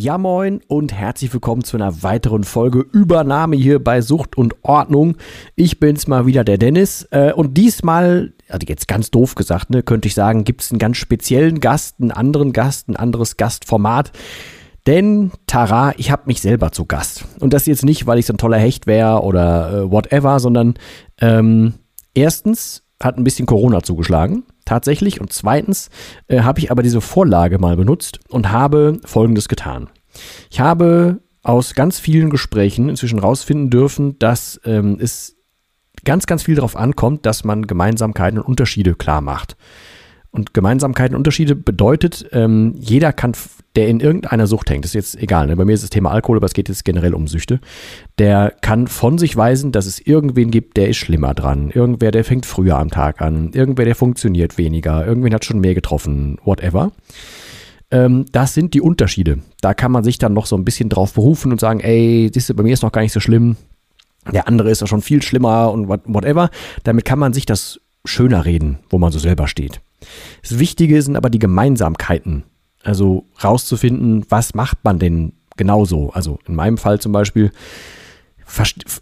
[0.00, 5.16] Ja moin und herzlich willkommen zu einer weiteren Folge Übernahme hier bei Sucht und Ordnung.
[5.56, 7.08] Ich bin's mal wieder, der Dennis.
[7.10, 10.98] Äh, und diesmal, also jetzt ganz doof gesagt, ne, könnte ich sagen, gibt's einen ganz
[10.98, 14.12] speziellen Gast, einen anderen Gast, ein anderes Gastformat.
[14.86, 17.24] Denn, Tara, ich habe mich selber zu Gast.
[17.40, 20.74] Und das jetzt nicht, weil ich so ein toller Hecht wäre oder äh, whatever, sondern
[21.20, 21.74] ähm,
[22.14, 25.20] erstens hat ein bisschen Corona zugeschlagen tatsächlich.
[25.20, 25.90] Und zweitens
[26.28, 29.88] äh, habe ich aber diese Vorlage mal benutzt und habe Folgendes getan.
[30.50, 35.36] Ich habe aus ganz vielen Gesprächen inzwischen rausfinden dürfen, dass ähm, es
[36.04, 39.56] ganz, ganz viel darauf ankommt, dass man Gemeinsamkeiten und Unterschiede klar macht.
[40.30, 43.32] Und Gemeinsamkeiten und Unterschiede bedeutet, ähm, jeder kann,
[43.78, 45.54] der in irgendeiner Sucht hängt, das ist jetzt egal, ne?
[45.54, 47.60] bei mir ist das Thema Alkohol, aber es geht jetzt generell um Süchte,
[48.18, 51.70] der kann von sich weisen, dass es irgendwen gibt, der ist schlimmer dran.
[51.70, 53.52] Irgendwer, der fängt früher am Tag an.
[53.52, 55.06] Irgendwer, der funktioniert weniger.
[55.06, 56.38] Irgendwen hat schon mehr getroffen.
[56.44, 56.90] Whatever.
[57.92, 59.38] Ähm, das sind die Unterschiede.
[59.60, 62.50] Da kann man sich dann noch so ein bisschen drauf berufen und sagen, ey, siehst
[62.50, 63.54] du, bei mir ist noch gar nicht so schlimm.
[64.32, 66.50] Der andere ist ja schon viel schlimmer und whatever.
[66.82, 69.80] Damit kann man sich das schöner reden, wo man so selber steht.
[70.42, 72.42] Das Wichtige sind aber die Gemeinsamkeiten.
[72.88, 76.08] Also rauszufinden, was macht man denn genauso.
[76.14, 77.52] Also in meinem Fall zum Beispiel,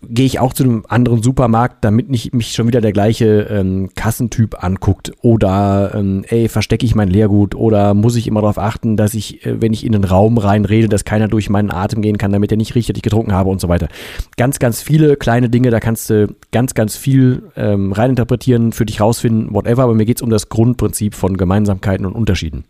[0.08, 3.91] gehe ich auch zu einem anderen Supermarkt, damit nicht mich schon wieder der gleiche ähm,
[3.94, 5.12] Kassentyp anguckt.
[5.22, 9.47] Oder ähm, ey, verstecke ich mein Leergut oder muss ich immer darauf achten, dass ich,
[9.47, 12.50] äh, wenn ich in den Raum reinrede, dass keiner durch meinen Atem gehen kann, damit
[12.50, 13.88] er nicht ich getrunken habe und so weiter.
[14.36, 19.00] Ganz, ganz viele kleine Dinge, da kannst du ganz, ganz viel ähm, reininterpretieren, für dich
[19.00, 19.84] rausfinden, whatever.
[19.84, 22.64] Aber mir geht es um das Grundprinzip von Gemeinsamkeiten und Unterschieden.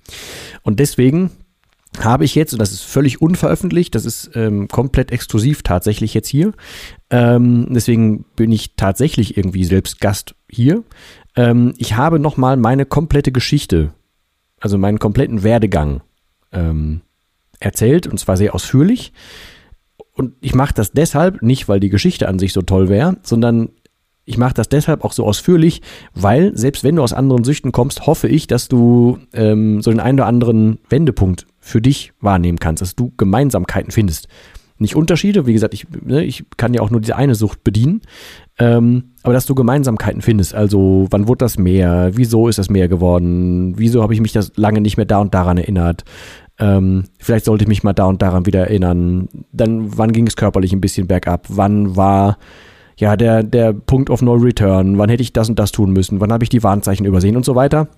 [0.63, 1.31] Und deswegen
[2.01, 6.29] habe ich jetzt, und das ist völlig unveröffentlicht, das ist ähm, komplett exklusiv tatsächlich jetzt
[6.29, 6.53] hier.
[7.11, 10.83] Ähm, deswegen bin ich tatsächlich irgendwie selbst Gast hier.
[11.37, 13.93] Ähm, ich habe nochmal meine komplette Geschichte,
[14.61, 16.03] also meinen kompletten Werdegang
[16.53, 17.01] ähm,
[17.61, 19.13] erzählt, und zwar sehr ausführlich.
[20.13, 23.71] Und ich mache das deshalb, nicht weil die Geschichte an sich so toll wäre, sondern
[24.25, 25.83] ich mache das deshalb auch so ausführlich,
[26.15, 30.01] weil selbst wenn du aus anderen Süchten kommst, hoffe ich, dass du ähm, so den
[30.01, 34.29] einen oder anderen Wendepunkt für dich wahrnehmen kannst, dass du Gemeinsamkeiten findest.
[34.79, 38.03] Nicht Unterschiede, wie gesagt, ich, ne, ich kann ja auch nur diese eine Sucht bedienen,
[38.59, 40.55] ähm, aber dass du Gemeinsamkeiten findest.
[40.55, 42.11] Also, wann wurde das mehr?
[42.13, 43.75] Wieso ist das mehr geworden?
[43.79, 46.05] Wieso habe ich mich das lange nicht mehr da und daran erinnert?
[46.59, 49.29] Ähm, vielleicht sollte ich mich mal da und daran wieder erinnern.
[49.51, 51.47] Dann, wann ging es körperlich ein bisschen bergab?
[51.49, 52.37] Wann war
[52.99, 56.21] ja, der, der Punkt of No Return, wann hätte ich das und das tun müssen,
[56.21, 57.89] wann habe ich die Warnzeichen übersehen und so weiter.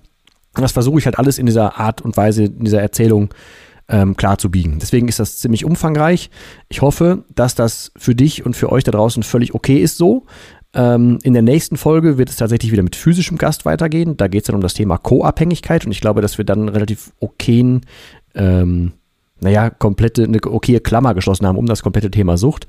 [0.53, 3.33] Das versuche ich halt alles in dieser Art und Weise, in dieser Erzählung
[3.87, 4.79] ähm, klar zu biegen.
[4.79, 6.29] Deswegen ist das ziemlich umfangreich.
[6.69, 10.25] Ich hoffe, dass das für dich und für euch da draußen völlig okay ist so.
[10.73, 14.17] Ähm, in der nächsten Folge wird es tatsächlich wieder mit physischem Gast weitergehen.
[14.17, 17.11] Da geht es dann um das Thema Co-Abhängigkeit und ich glaube, dass wir dann relativ
[17.19, 17.81] okayen
[18.35, 18.93] ähm,
[19.41, 22.67] naja, komplette, eine okaye Klammer geschlossen haben um das komplette Thema Sucht.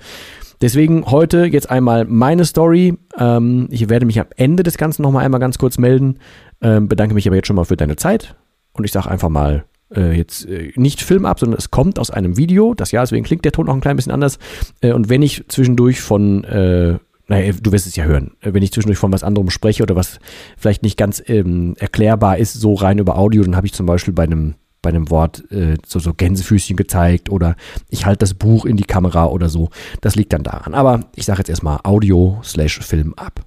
[0.63, 2.95] Deswegen heute jetzt einmal meine Story.
[3.19, 6.19] Ähm, ich werde mich am Ende des Ganzen nochmal einmal ganz kurz melden.
[6.63, 8.37] Ähm, bedanke mich aber jetzt schon mal für deine Zeit.
[8.73, 12.11] Und ich sage einfach mal, äh, jetzt äh, nicht Film ab, sondern es kommt aus
[12.11, 12.75] einem Video.
[12.75, 14.39] Das ja, deswegen klingt der Ton noch ein klein bisschen anders.
[14.81, 16.99] Äh, und wenn ich zwischendurch von äh,
[17.31, 19.95] naja, du wirst es ja hören, äh, wenn ich zwischendurch von was anderem spreche oder
[19.95, 20.19] was
[20.57, 24.13] vielleicht nicht ganz ähm, erklärbar ist, so rein über Audio, dann habe ich zum Beispiel
[24.13, 27.55] bei einem bei einem Wort äh, so, so Gänsefüßchen gezeigt oder
[27.91, 29.69] ich halte das Buch in die Kamera oder so.
[30.01, 30.73] Das liegt dann daran.
[30.73, 33.45] Aber ich sage jetzt erstmal Audio slash Film ab.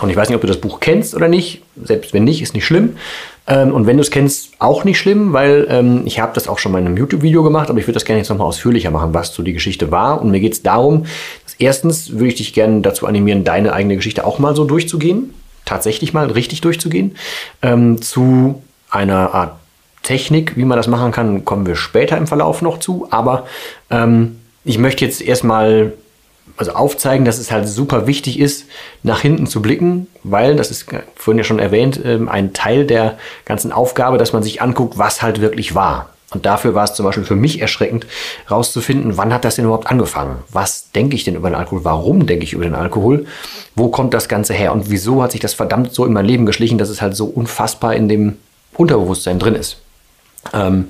[0.00, 1.62] Und ich weiß nicht, ob du das Buch kennst oder nicht.
[1.82, 2.96] Selbst wenn nicht, ist nicht schlimm.
[3.48, 6.58] Ähm, und wenn du es kennst, auch nicht schlimm, weil ähm, ich habe das auch
[6.58, 9.12] schon mal in einem YouTube-Video gemacht, aber ich würde das gerne jetzt nochmal ausführlicher machen,
[9.14, 10.22] was so die Geschichte war.
[10.22, 11.06] Und mir geht es darum,
[11.44, 15.34] dass erstens würde ich dich gerne dazu animieren, deine eigene Geschichte auch mal so durchzugehen.
[15.64, 17.16] Tatsächlich mal richtig durchzugehen.
[17.60, 19.56] Ähm, zu einer Art
[20.02, 23.08] Technik, wie man das machen kann, kommen wir später im Verlauf noch zu.
[23.10, 23.46] Aber
[24.64, 25.92] ich möchte jetzt erstmal
[26.56, 28.66] also aufzeigen, dass es halt super wichtig ist,
[29.02, 33.18] nach hinten zu blicken, weil, das ist vorhin ja schon erwähnt, ähm, ein Teil der
[33.44, 36.10] ganzen Aufgabe, dass man sich anguckt, was halt wirklich war.
[36.32, 38.06] Und dafür war es zum Beispiel für mich erschreckend,
[38.50, 40.36] rauszufinden, wann hat das denn überhaupt angefangen?
[40.50, 41.84] Was denke ich denn über den Alkohol?
[41.84, 43.26] Warum denke ich über den Alkohol?
[43.74, 44.72] Wo kommt das Ganze her?
[44.72, 47.26] Und wieso hat sich das verdammt so in mein Leben geschlichen, dass es halt so
[47.26, 48.36] unfassbar in dem
[48.76, 49.78] Unterbewusstsein drin ist?
[50.52, 50.88] Ähm,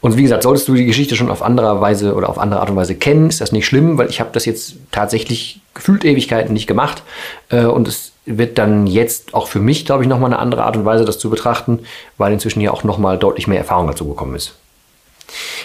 [0.00, 2.70] und wie gesagt, solltest du die Geschichte schon auf andere Weise oder auf andere Art
[2.70, 6.52] und Weise kennen, ist das nicht schlimm, weil ich habe das jetzt tatsächlich gefühlt Ewigkeiten
[6.52, 7.02] nicht gemacht.
[7.48, 10.76] Äh, und es wird dann jetzt auch für mich, glaube ich, nochmal eine andere Art
[10.76, 11.80] und Weise, das zu betrachten,
[12.18, 14.54] weil inzwischen ja auch nochmal deutlich mehr Erfahrung dazu gekommen ist.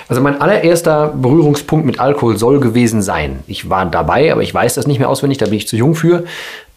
[0.08, 3.40] Also mein allererster Berührungspunkt mit Alkohol soll gewesen sein.
[3.48, 5.96] Ich war dabei, aber ich weiß das nicht mehr auswendig, da bin ich zu jung
[5.96, 6.26] für.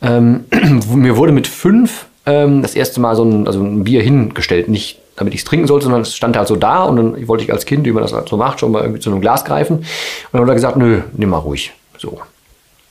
[0.03, 0.45] Ähm,
[0.95, 5.01] mir wurde mit fünf ähm, das erste Mal so ein, also ein Bier hingestellt, nicht
[5.17, 7.53] damit ich es trinken sollte, sondern es stand halt so da und dann wollte ich
[7.53, 9.79] als Kind, wie man das halt so macht, schon mal irgendwie zu einem Glas greifen.
[9.79, 9.87] Und
[10.33, 11.73] dann hat er gesagt, nö, nimm mal ruhig.
[11.99, 12.21] So.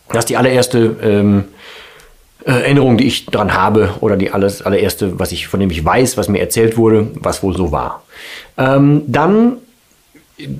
[0.10, 1.46] Das ist die allererste ähm,
[2.46, 5.84] äh, Erinnerung, die ich daran habe, oder die alles, allererste, was ich, von dem ich
[5.84, 8.04] weiß, was mir erzählt wurde, was wohl so war.
[8.58, 9.58] Ähm, dann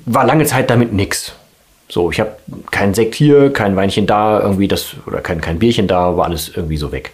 [0.04, 1.34] war lange Zeit damit nichts.
[1.88, 2.32] So, ich habe
[2.72, 6.50] kein Sekt hier, kein Weinchen da, irgendwie das, oder kein, kein Bierchen da, war alles
[6.54, 7.12] irgendwie so weg.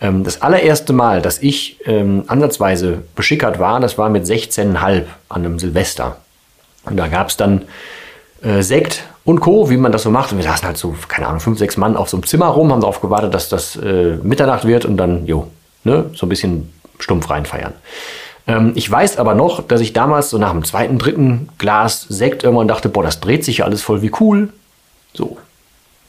[0.00, 5.44] Ähm, das allererste Mal, dass ich ähm, ansatzweise beschickert war, das war mit 16,5 an
[5.44, 6.16] einem Silvester.
[6.84, 7.62] Und da gab es dann
[8.42, 10.32] äh, Sekt und Co., wie man das so macht.
[10.32, 12.72] Und wir saßen halt so, keine Ahnung, fünf, sechs Mann auf so einem Zimmer rum,
[12.72, 15.48] haben darauf gewartet, dass das äh, Mitternacht wird und dann, jo,
[15.84, 17.74] ne, so ein bisschen stumpf reinfeiern.
[18.48, 22.42] Ähm, ich weiß aber noch, dass ich damals so nach dem zweiten, dritten Glas Sekt
[22.42, 24.48] irgendwann dachte, boah, das dreht sich ja alles voll wie cool.
[25.12, 25.36] So.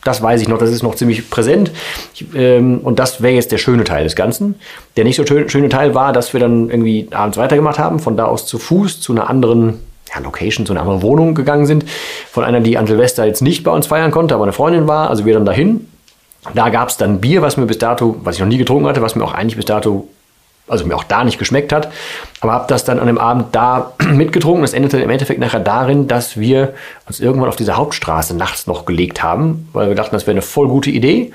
[0.05, 1.71] Das weiß ich noch, das ist noch ziemlich präsent.
[2.13, 4.55] Ich, ähm, und das wäre jetzt der schöne Teil des Ganzen.
[4.95, 8.15] Der nicht so schön, schöne Teil war, dass wir dann irgendwie abends weitergemacht haben, von
[8.15, 9.81] da aus zu Fuß zu einer anderen
[10.13, 11.83] ja, Location, zu einer anderen Wohnung gegangen sind.
[12.31, 15.09] Von einer, die an Silvester jetzt nicht bei uns feiern konnte, aber eine Freundin war.
[15.09, 15.87] Also wir dann dahin.
[16.53, 19.01] Da gab es dann Bier, was mir bis dato, was ich noch nie getrunken hatte,
[19.01, 20.07] was mir auch eigentlich bis dato
[20.69, 21.91] also mir auch da nicht geschmeckt hat.
[22.41, 24.61] Aber habe das dann an dem Abend da mitgetrunken.
[24.61, 26.73] Das endete im Endeffekt nachher darin, dass wir
[27.07, 30.41] uns irgendwann auf diese Hauptstraße nachts noch gelegt haben, weil wir dachten, das wäre eine
[30.41, 31.31] voll gute Idee.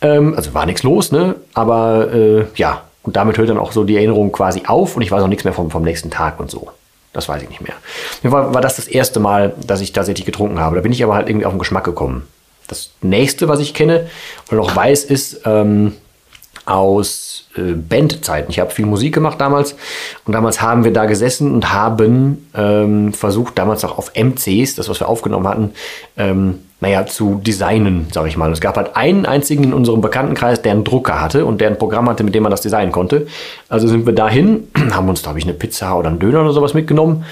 [0.00, 1.34] Ähm, also war nichts los, ne?
[1.54, 5.10] Aber äh, ja, und damit hört dann auch so die Erinnerung quasi auf und ich
[5.10, 6.68] weiß auch nichts mehr vom, vom nächsten Tag und so.
[7.12, 7.74] Das weiß ich nicht mehr.
[8.22, 10.76] War, war das das erste Mal, dass ich tatsächlich getrunken habe.
[10.76, 12.26] Da bin ich aber halt irgendwie auf den Geschmack gekommen.
[12.66, 14.08] Das nächste, was ich kenne
[14.50, 15.94] und noch weiß, ist ähm,
[16.66, 18.50] aus äh, Bandzeiten.
[18.50, 19.76] Ich habe viel Musik gemacht damals
[20.24, 24.88] und damals haben wir da gesessen und haben ähm, versucht, damals auch auf MCs, das
[24.88, 25.70] was wir aufgenommen hatten,
[26.16, 28.52] ähm, naja, zu designen, sage ich mal.
[28.52, 31.78] Es gab halt einen einzigen in unserem Bekanntenkreis, der einen Drucker hatte und der ein
[31.78, 33.26] Programm hatte, mit dem man das designen konnte.
[33.68, 36.74] Also sind wir dahin, haben uns, glaube ich, eine Pizza oder einen Döner oder sowas
[36.74, 37.24] mitgenommen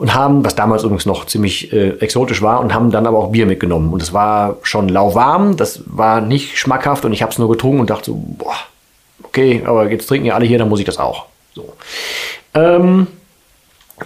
[0.00, 3.32] und haben, was damals übrigens noch ziemlich äh, exotisch war, und haben dann aber auch
[3.32, 3.92] Bier mitgenommen.
[3.92, 7.80] Und es war schon lauwarm, das war nicht schmackhaft und ich habe es nur getrunken
[7.80, 8.56] und dachte so, boah,
[9.30, 11.26] okay, aber jetzt trinken ja alle hier, dann muss ich das auch.
[11.54, 11.72] So.
[12.54, 13.06] Ähm,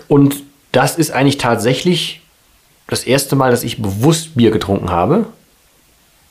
[0.09, 0.43] und
[0.73, 2.21] das ist eigentlich tatsächlich
[2.88, 5.26] das erste Mal, dass ich bewusst Bier getrunken habe.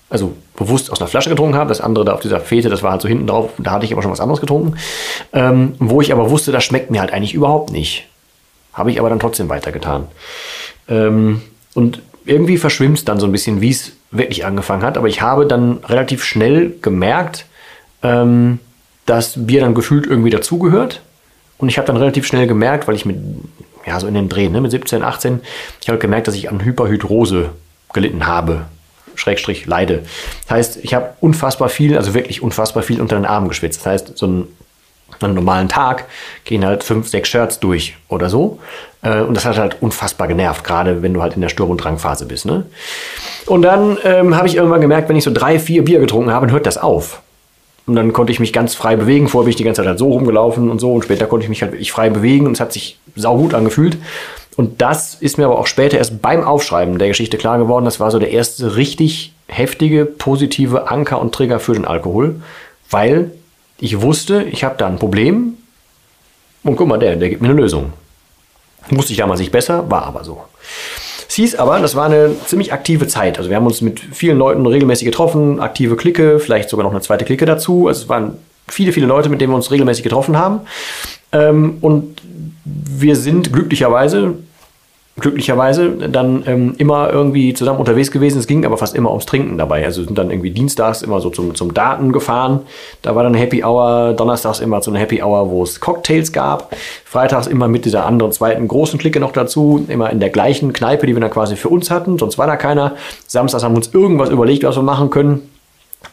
[0.10, 1.70] Also bewusst aus einer Flasche getrunken habe.
[1.70, 3.94] Das andere da auf dieser Fete, das war halt so hinten drauf, da hatte ich
[3.94, 4.78] aber schon was anderes getrunken.
[5.32, 8.08] Ähm, wo ich aber wusste, das schmeckt mir halt eigentlich überhaupt nicht.
[8.74, 10.08] Habe ich aber dann trotzdem weitergetan.
[10.88, 11.42] Ähm,
[11.74, 14.98] und irgendwie verschwimmt es dann so ein bisschen, wie es wirklich angefangen hat.
[14.98, 17.46] Aber ich habe dann relativ schnell gemerkt,
[18.04, 18.60] ähm,
[19.06, 21.02] dass Bier dann gefühlt irgendwie dazugehört.
[21.58, 23.18] Und ich habe dann relativ schnell gemerkt, weil ich mit,
[23.86, 25.42] ja, so in den Drehen, ne, mit 17, 18,
[25.82, 27.52] ich habe gemerkt, dass ich an Hyperhydrose
[27.94, 28.66] gelitten habe.
[29.16, 30.04] Schrägstrich leide.
[30.48, 33.82] Das heißt, ich habe unfassbar viel, also wirklich unfassbar viel unter den Armen geschwitzt.
[33.82, 34.48] Das heißt, so ein,
[35.22, 36.06] einen normalen Tag
[36.46, 38.60] gehen halt fünf, sechs Shirts durch oder so.
[39.02, 41.78] Äh, und das hat halt unfassbar genervt, gerade wenn du halt in der Sturm- und
[41.78, 42.46] Drangphase bist.
[42.46, 42.66] Ne?
[43.46, 46.52] Und dann ähm, habe ich irgendwann gemerkt, wenn ich so drei, vier Bier getrunken habe,
[46.52, 47.22] hört das auf.
[47.86, 49.28] Und dann konnte ich mich ganz frei bewegen.
[49.28, 50.94] Vorher bin ich die ganze Zeit halt so rumgelaufen und so.
[50.94, 53.98] Und später konnte ich mich halt wirklich frei bewegen und es hat sich saugut angefühlt.
[54.56, 57.86] Und das ist mir aber auch später erst beim Aufschreiben der Geschichte klar geworden.
[57.86, 62.42] Das war so der erste richtig heftige, positive Anker und Trigger für den Alkohol.
[62.90, 63.32] Weil
[63.80, 65.58] ich wusste, ich habe da ein Problem.
[66.64, 67.92] Und guck mal, der, der gibt mir eine Lösung.
[68.90, 70.44] Wusste ich damals nicht besser, war aber so.
[71.34, 73.40] Es hieß aber, das war eine ziemlich aktive Zeit.
[73.40, 77.02] Also wir haben uns mit vielen Leuten regelmäßig getroffen, aktive Clique, vielleicht sogar noch eine
[77.02, 77.88] zweite Clique dazu.
[77.88, 78.38] Also es waren
[78.68, 80.60] viele, viele Leute, mit denen wir uns regelmäßig getroffen haben.
[81.32, 82.22] Ähm, und
[82.66, 84.36] wir sind glücklicherweise
[85.20, 88.40] glücklicherweise dann ähm, immer irgendwie zusammen unterwegs gewesen.
[88.40, 89.86] Es ging aber fast immer ums Trinken dabei.
[89.86, 92.62] Also sind dann irgendwie dienstags immer so zum, zum Daten gefahren.
[93.04, 96.76] Da war dann Happy Hour, donnerstags immer so eine Happy Hour, wo es Cocktails gab.
[97.06, 99.86] Freitags immer mit dieser anderen zweiten großen Clique noch dazu.
[99.88, 102.18] Immer in der gleichen Kneipe, die wir dann quasi für uns hatten.
[102.18, 102.96] Sonst war da keiner.
[103.28, 105.48] Samstags haben wir uns irgendwas überlegt, was wir machen können.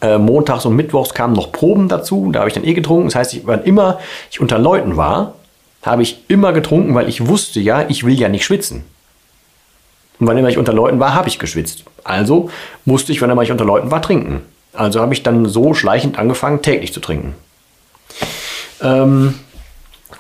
[0.03, 2.31] Äh, montags und mittwochs kamen noch Proben dazu.
[2.33, 3.07] Da habe ich dann eh getrunken.
[3.07, 3.99] Das heißt, ich, wann immer
[4.31, 5.35] ich unter Leuten war,
[5.83, 8.85] habe ich immer getrunken, weil ich wusste ja, ich will ja nicht schwitzen.
[10.19, 11.85] Und wann immer ich unter Leuten war, habe ich geschwitzt.
[12.05, 12.51] Also
[12.85, 14.43] musste ich, wann immer ich unter Leuten war, trinken.
[14.75, 17.35] Also habe ich dann so schleichend angefangen, täglich zu trinken.
[18.83, 19.35] Ähm,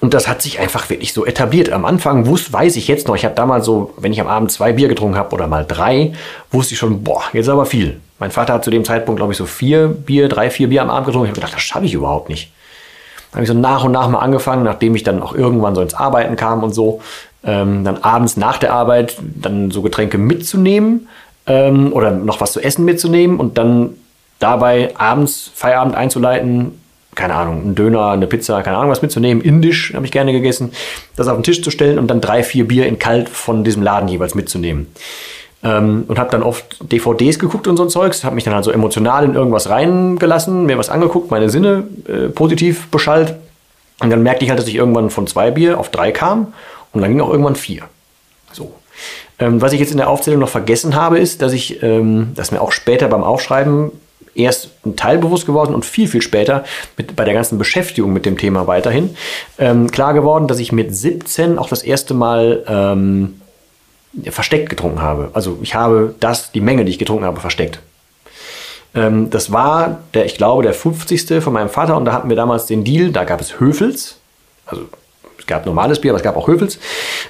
[0.00, 1.70] und das hat sich einfach wirklich so etabliert.
[1.70, 4.50] Am Anfang wusste, weiß ich jetzt noch, ich habe damals so, wenn ich am Abend
[4.50, 6.14] zwei Bier getrunken habe oder mal drei,
[6.50, 8.00] wusste ich schon, boah, jetzt aber viel.
[8.18, 10.90] Mein Vater hat zu dem Zeitpunkt, glaube ich, so vier Bier, drei, vier Bier am
[10.90, 11.26] Abend getrunken.
[11.26, 12.50] Ich habe gedacht, das schaffe ich überhaupt nicht
[13.32, 15.94] habe ich so nach und nach mal angefangen, nachdem ich dann auch irgendwann so ins
[15.94, 17.00] Arbeiten kam und so,
[17.44, 21.08] ähm, dann abends nach der Arbeit dann so Getränke mitzunehmen
[21.46, 23.94] ähm, oder noch was zu essen mitzunehmen und dann
[24.38, 26.72] dabei abends Feierabend einzuleiten,
[27.14, 30.72] keine Ahnung, einen Döner, eine Pizza, keine Ahnung was mitzunehmen, indisch habe ich gerne gegessen,
[31.16, 33.82] das auf den Tisch zu stellen und dann drei, vier Bier in kalt von diesem
[33.82, 34.86] Laden jeweils mitzunehmen.
[35.62, 38.64] Ähm, und habe dann oft DVDs geguckt und so ein Zeugs, habe mich dann halt
[38.64, 43.34] so emotional in irgendwas reingelassen, mir was angeguckt, meine Sinne äh, positiv beschallt.
[44.00, 46.54] Und dann merkte ich halt, dass ich irgendwann von zwei Bier auf drei kam
[46.92, 47.82] und dann ging auch irgendwann vier.
[48.52, 48.72] So.
[49.38, 52.52] Ähm, was ich jetzt in der Aufzählung noch vergessen habe, ist, dass ich, ähm, dass
[52.52, 53.92] mir auch später beim Aufschreiben
[54.34, 56.64] erst ein Teil bewusst geworden und viel, viel später
[56.96, 59.16] mit, bei der ganzen Beschäftigung mit dem Thema weiterhin
[59.58, 63.39] ähm, klar geworden, dass ich mit 17 auch das erste Mal ähm,
[64.30, 65.30] versteckt getrunken habe.
[65.34, 67.80] Also ich habe das, die Menge, die ich getrunken habe, versteckt.
[68.94, 71.42] Ähm, das war der, ich glaube, der 50.
[71.42, 74.16] von meinem Vater und da hatten wir damals den Deal, da gab es Höfels,
[74.66, 74.82] also
[75.38, 76.78] es gab normales Bier, aber es gab auch Höfels.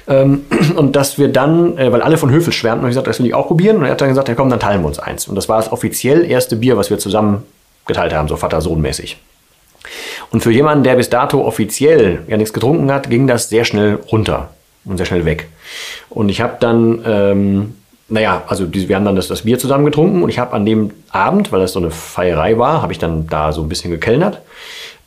[0.09, 0.47] Ähm,
[0.77, 3.27] und dass wir dann, äh, weil alle von Höfels schwärmten, und ich gesagt, das will
[3.27, 3.77] ich auch probieren.
[3.77, 5.29] Und er hat dann gesagt, ja komm, dann teilen wir uns eins.
[5.29, 7.45] Und das war das offiziell erste Bier, was wir zusammen
[7.87, 9.19] geteilt haben, so Vater-Sohn-mäßig.
[10.31, 13.99] Und für jemanden, der bis dato offiziell ja nichts getrunken hat, ging das sehr schnell
[14.11, 14.51] runter
[14.85, 15.49] und sehr schnell weg.
[16.09, 17.75] Und ich habe dann, ähm,
[18.09, 20.65] naja, also die, wir haben dann das, das Bier zusammen getrunken und ich habe an
[20.65, 23.91] dem Abend, weil das so eine Feierei war, habe ich dann da so ein bisschen
[23.91, 24.41] gekellnert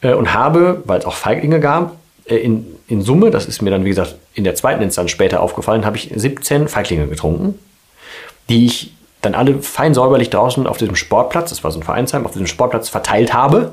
[0.01, 3.71] äh, und habe, weil es auch Feiglinge gab, äh, in, in Summe, das ist mir
[3.71, 7.59] dann wie gesagt in der zweiten Instanz später aufgefallen, habe ich 17 Feiglinge getrunken,
[8.49, 12.25] die ich dann alle fein säuberlich draußen auf diesem Sportplatz, das war so ein Vereinsheim,
[12.25, 13.71] auf diesem Sportplatz verteilt habe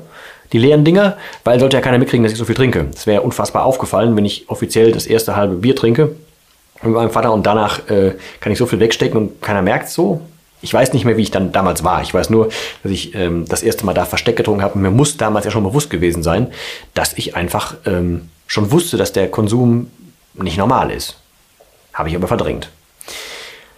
[0.51, 2.85] die leeren Dinger, weil sollte ja keiner mitkriegen, dass ich so viel trinke.
[2.91, 6.15] Das wäre unfassbar aufgefallen, wenn ich offiziell das erste halbe Bier trinke
[6.83, 10.21] mit meinem Vater und danach äh, kann ich so viel wegstecken und keiner merkt so.
[10.63, 12.01] Ich weiß nicht mehr, wie ich dann damals war.
[12.03, 12.49] Ich weiß nur,
[12.83, 14.77] dass ich ähm, das erste Mal da Versteck getrunken habe.
[14.77, 16.51] Mir muss damals ja schon bewusst gewesen sein,
[16.93, 19.89] dass ich einfach ähm, schon wusste, dass der Konsum
[20.35, 21.17] nicht normal ist.
[21.93, 22.69] Habe ich aber verdrängt.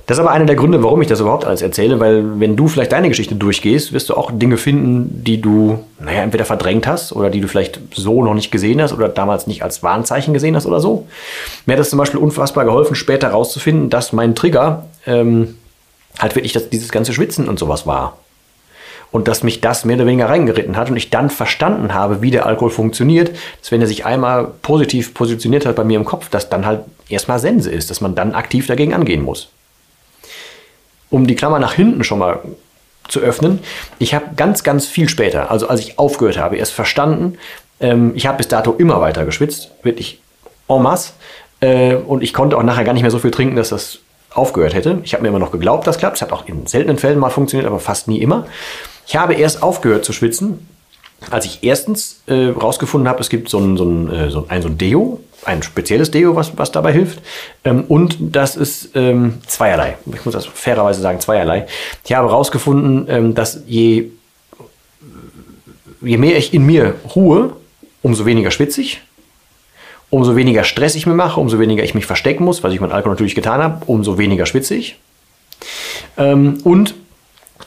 [0.05, 2.67] Das ist aber einer der Gründe, warum ich das überhaupt alles erzähle, weil wenn du
[2.67, 7.13] vielleicht deine Geschichte durchgehst, wirst du auch Dinge finden, die du, naja, entweder verdrängt hast
[7.13, 10.57] oder die du vielleicht so noch nicht gesehen hast oder damals nicht als Warnzeichen gesehen
[10.57, 11.07] hast oder so.
[11.65, 15.55] Mir hat das zum Beispiel unfassbar geholfen, später herauszufinden, dass mein Trigger ähm,
[16.19, 18.17] halt wirklich das, dieses ganze Schwitzen und sowas war.
[19.09, 22.31] Und dass mich das mehr oder weniger reingeritten hat und ich dann verstanden habe, wie
[22.31, 23.31] der Alkohol funktioniert,
[23.61, 26.81] dass wenn er sich einmal positiv positioniert hat bei mir im Kopf, dass dann halt
[27.07, 29.49] erstmal Sense ist, dass man dann aktiv dagegen angehen muss
[31.13, 32.39] um die Klammer nach hinten schon mal
[33.07, 33.59] zu öffnen.
[33.99, 37.37] Ich habe ganz, ganz viel später, also als ich aufgehört habe, erst verstanden,
[37.79, 40.19] ähm, ich habe bis dato immer weiter geschwitzt, wirklich
[40.67, 41.11] en masse.
[41.59, 43.99] Äh, und ich konnte auch nachher gar nicht mehr so viel trinken, dass das
[44.33, 45.01] aufgehört hätte.
[45.03, 46.15] Ich habe mir immer noch geglaubt, das klappt.
[46.15, 48.47] Es hat auch in seltenen Fällen mal funktioniert, aber fast nie immer.
[49.05, 50.67] Ich habe erst aufgehört zu schwitzen,
[51.29, 54.63] als ich erstens äh, rausgefunden habe, es gibt so ein, so ein, äh, so ein,
[54.63, 57.21] so ein Deo, ein spezielles Deo, was, was dabei hilft.
[57.63, 59.97] Ähm, und das ist ähm, zweierlei.
[60.13, 61.67] Ich muss das fairerweise sagen, zweierlei.
[62.03, 64.09] Ich habe herausgefunden, ähm, dass je,
[66.01, 67.55] je mehr ich in mir ruhe,
[68.01, 69.01] umso weniger schwitzig.
[70.09, 72.91] Umso weniger Stress ich mir mache, umso weniger ich mich verstecken muss, was ich mit
[72.91, 74.99] Alkohol natürlich getan habe, umso weniger schwitzig.
[76.17, 76.93] Ähm, und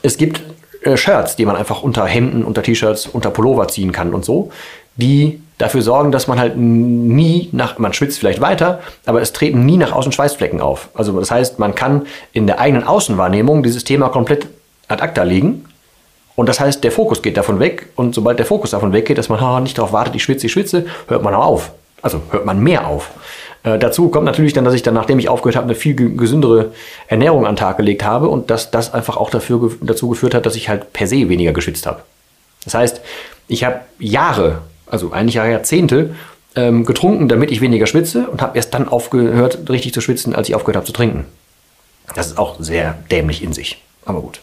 [0.01, 0.41] es gibt
[0.81, 4.51] äh, Shirts, die man einfach unter Hemden, unter T-Shirts, unter Pullover ziehen kann und so,
[4.95, 9.65] die dafür sorgen, dass man halt nie nach, man schwitzt vielleicht weiter, aber es treten
[9.65, 10.89] nie nach außen Schweißflecken auf.
[10.93, 14.47] Also das heißt, man kann in der eigenen Außenwahrnehmung dieses Thema komplett
[14.87, 15.65] ad acta legen.
[16.35, 17.87] Und das heißt, der Fokus geht davon weg.
[17.95, 20.53] Und sobald der Fokus davon weggeht, dass man oh, nicht darauf wartet, ich schwitze, ich
[20.53, 21.71] schwitze, hört man auch auf.
[22.03, 23.09] Also hört man mehr auf.
[23.63, 26.73] Äh, dazu kommt natürlich dann, dass ich dann, nachdem ich aufgehört habe, eine viel gesündere
[27.07, 30.45] Ernährung an den Tag gelegt habe und dass das einfach auch dafür, dazu geführt hat,
[30.45, 32.03] dass ich halt per se weniger geschwitzt habe.
[32.63, 33.01] Das heißt,
[33.47, 36.15] ich habe Jahre, also eigentlich Jahrzehnte,
[36.55, 40.49] ähm, getrunken, damit ich weniger schwitze und habe erst dann aufgehört, richtig zu schwitzen, als
[40.49, 41.25] ich aufgehört habe zu trinken.
[42.15, 43.83] Das ist auch sehr dämlich in sich.
[44.05, 44.39] Aber gut.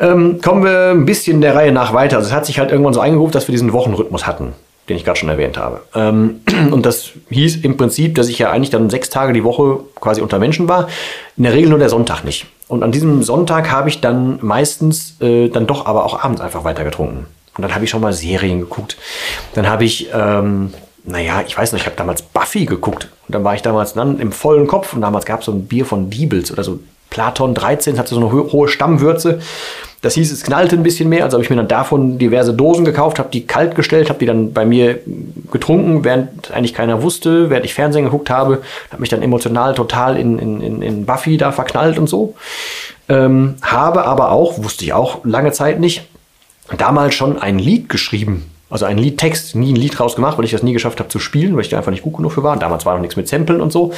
[0.00, 2.16] Ähm, kommen wir ein bisschen der Reihe nach weiter.
[2.16, 4.54] Also es hat sich halt irgendwann so eingerufen, dass wir diesen Wochenrhythmus hatten
[4.88, 5.80] den ich gerade schon erwähnt habe.
[5.94, 9.80] Ähm, und das hieß im Prinzip, dass ich ja eigentlich dann sechs Tage die Woche
[10.00, 10.88] quasi unter Menschen war.
[11.36, 12.46] In der Regel nur der Sonntag nicht.
[12.68, 16.64] Und an diesem Sonntag habe ich dann meistens äh, dann doch aber auch abends einfach
[16.64, 17.26] weiter getrunken.
[17.56, 18.96] Und dann habe ich schon mal Serien geguckt.
[19.54, 20.72] Dann habe ich, ähm,
[21.04, 23.08] naja, ich weiß nicht, ich habe damals Buffy geguckt.
[23.28, 24.94] Und dann war ich damals dann im vollen Kopf.
[24.94, 26.80] Und damals gab es so ein Bier von Diebels oder so
[27.10, 29.40] Platon 13, hatte so eine hohe Stammwürze.
[30.00, 32.84] Das hieß, es knallte ein bisschen mehr, also habe ich mir dann davon diverse Dosen
[32.84, 34.98] gekauft, habe die kalt gestellt, habe die dann bei mir
[35.52, 40.16] getrunken, während eigentlich keiner wusste, während ich Fernsehen geguckt habe, habe mich dann emotional total
[40.16, 42.34] in, in, in Buffy da verknallt und so.
[43.08, 46.08] Ähm, habe aber auch, wusste ich auch lange Zeit nicht,
[46.76, 48.50] damals schon ein Lied geschrieben.
[48.70, 51.54] Also einen Liedtext, nie ein Lied rausgemacht, weil ich das nie geschafft habe zu spielen,
[51.54, 52.56] weil ich da einfach nicht gut genug für war.
[52.56, 53.92] Damals war noch nichts mit Samplen und so.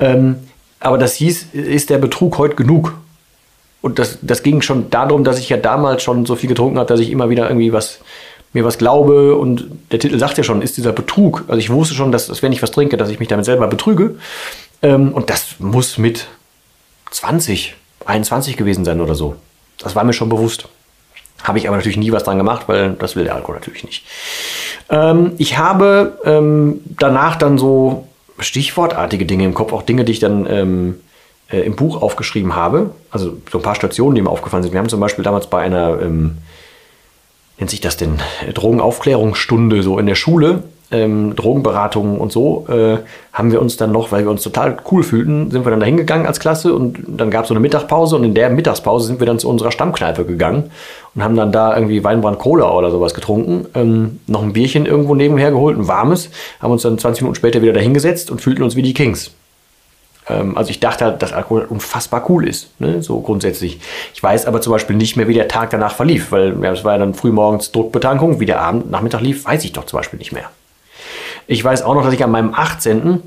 [0.00, 0.36] Ähm,
[0.80, 2.94] aber das hieß, ist der Betrug heute genug?
[3.82, 6.88] Und das, das ging schon darum, dass ich ja damals schon so viel getrunken habe,
[6.88, 8.00] dass ich immer wieder irgendwie was
[8.52, 11.44] mir was glaube und der Titel sagt ja schon, ist dieser Betrug.
[11.46, 13.68] Also ich wusste schon, dass, dass wenn ich was trinke, dass ich mich damit selber
[13.68, 14.16] betrüge.
[14.82, 16.26] Ähm, und das muss mit
[17.10, 17.74] 20,
[18.06, 19.36] 21 gewesen sein oder so.
[19.78, 20.68] Das war mir schon bewusst.
[21.42, 24.04] Habe ich aber natürlich nie was dran gemacht, weil das will der Alkohol natürlich nicht.
[24.90, 30.18] Ähm, ich habe ähm, danach dann so stichwortartige Dinge im Kopf, auch Dinge, die ich
[30.18, 31.00] dann ähm,
[31.50, 32.90] äh, im Buch aufgeschrieben habe.
[33.10, 34.72] Also so ein paar Stationen, die mir aufgefallen sind.
[34.72, 36.38] Wir haben zum Beispiel damals bei einer ähm,
[37.58, 38.18] nennt sich das denn,
[38.52, 42.98] Drogenaufklärungsstunde so in der Schule, ähm, Drogenberatungen und so, äh,
[43.32, 45.86] haben wir uns dann noch, weil wir uns total cool fühlten, sind wir dann da
[45.86, 49.20] hingegangen als Klasse und dann gab es so eine Mittagspause und in der Mittagspause sind
[49.20, 50.70] wir dann zu unserer Stammkneipe gegangen
[51.14, 55.14] und haben dann da irgendwie Weinbrand Cola oder sowas getrunken, ähm, noch ein Bierchen irgendwo
[55.14, 58.62] nebenher geholt, ein warmes, haben uns dann 20 Minuten später wieder da hingesetzt und fühlten
[58.62, 59.32] uns wie die Kings.
[60.28, 63.02] Ähm, also ich dachte halt, dass Alkohol unfassbar cool ist, ne?
[63.02, 63.80] so grundsätzlich.
[64.14, 66.92] Ich weiß aber zum Beispiel nicht mehr, wie der Tag danach verlief, weil es war
[66.92, 70.32] ja dann frühmorgens Druckbetankung, wie der Abend, Nachmittag lief, weiß ich doch zum Beispiel nicht
[70.32, 70.50] mehr.
[71.46, 73.22] Ich weiß auch noch, dass ich an meinem 18.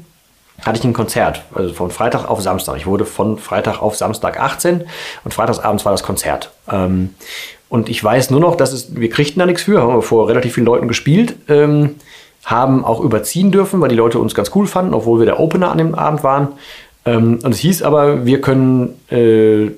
[0.65, 2.77] hatte ich ein Konzert, also von Freitag auf Samstag.
[2.77, 4.83] Ich wurde von Freitag auf Samstag 18
[5.23, 6.51] und freitagsabends war das Konzert.
[6.69, 7.15] Ähm,
[7.69, 10.27] und ich weiß nur noch, dass es, wir kriegten da nichts für, haben wir vor
[10.27, 11.35] relativ vielen Leuten gespielt.
[11.47, 11.95] Ähm,
[12.45, 15.71] haben auch überziehen dürfen, weil die Leute uns ganz cool fanden, obwohl wir der Opener
[15.71, 16.49] an dem Abend waren.
[17.05, 19.71] Ähm, und es hieß aber, wir können äh,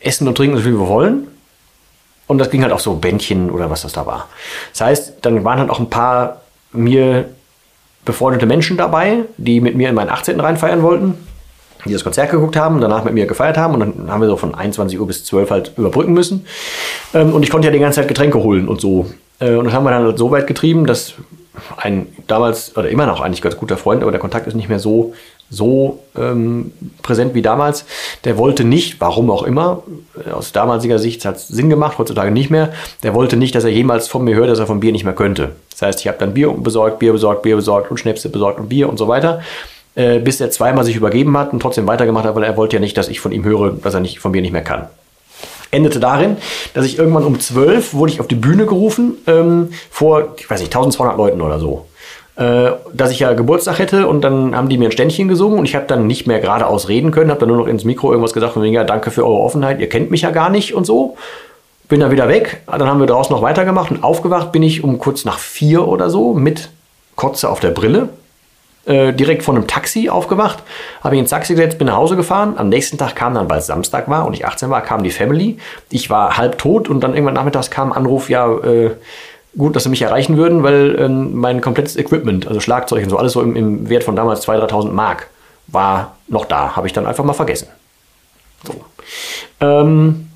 [0.00, 1.28] essen und trinken, so viel wir wollen.
[2.26, 4.28] Und das ging halt auch so Bändchen oder was das da war.
[4.72, 7.28] Das heißt, dann waren halt auch ein paar mir
[8.10, 10.38] befreundete Menschen dabei, die mit mir in meinen 18.
[10.40, 11.14] reinfeiern wollten,
[11.84, 14.36] die das Konzert geguckt haben, danach mit mir gefeiert haben und dann haben wir so
[14.36, 16.46] von 21 Uhr bis 12 halt überbrücken müssen.
[17.14, 19.06] Ähm, und ich konnte ja die ganze Zeit Getränke holen und so.
[19.38, 21.14] Äh, und das haben wir dann halt so weit getrieben, dass
[21.76, 24.78] ein damals oder immer noch eigentlich ganz guter Freund, aber der Kontakt ist nicht mehr
[24.78, 25.14] so
[25.50, 27.84] so ähm, präsent wie damals.
[28.24, 29.82] Der wollte nicht, warum auch immer,
[30.32, 32.72] aus damaliger Sicht hat es Sinn gemacht, heutzutage nicht mehr.
[33.02, 35.14] Der wollte nicht, dass er jemals von mir hört, dass er von Bier nicht mehr
[35.14, 35.50] könnte.
[35.72, 38.68] Das heißt, ich habe dann Bier besorgt, Bier besorgt, Bier besorgt und Schnäpse besorgt und
[38.68, 39.42] Bier und so weiter.
[39.96, 42.80] Äh, bis er zweimal sich übergeben hat und trotzdem weitergemacht hat, weil er wollte ja
[42.80, 44.88] nicht, dass ich von ihm höre, dass er nicht von Bier nicht mehr kann
[45.72, 46.36] endete darin,
[46.74, 50.58] dass ich irgendwann um 12 wurde ich auf die Bühne gerufen ähm, vor, ich weiß
[50.58, 51.86] nicht, 1200 Leuten oder so
[52.40, 55.66] äh, dass ich ja Geburtstag hätte und dann haben die mir ein Ständchen gesungen und
[55.66, 58.32] ich habe dann nicht mehr geradeaus reden können, habe dann nur noch ins Mikro irgendwas
[58.32, 60.86] gesagt von wegen, ja, danke für eure Offenheit, ihr kennt mich ja gar nicht und
[60.86, 61.18] so.
[61.90, 64.98] Bin dann wieder weg, dann haben wir draußen noch weitergemacht und aufgewacht bin ich um
[64.98, 66.70] kurz nach vier oder so mit
[67.14, 68.08] Kotze auf der Brille.
[68.86, 70.62] Äh, direkt von einem Taxi aufgewacht,
[71.04, 72.54] habe ich ins Taxi gesetzt, bin nach Hause gefahren.
[72.56, 75.10] Am nächsten Tag kam dann, weil es Samstag war und ich 18 war, kam die
[75.10, 75.58] Family.
[75.90, 78.92] Ich war halb tot und dann irgendwann nachmittags kam ein Anruf, ja, äh,
[79.56, 83.16] gut, dass sie mich erreichen würden, weil ähm, mein komplettes Equipment, also Schlagzeug und so,
[83.16, 85.28] alles so im, im Wert von damals 2.000, 3.000 Mark,
[85.66, 86.76] war noch da.
[86.76, 87.68] Habe ich dann einfach mal vergessen.
[88.64, 88.74] So.
[89.60, 90.30] Ähm,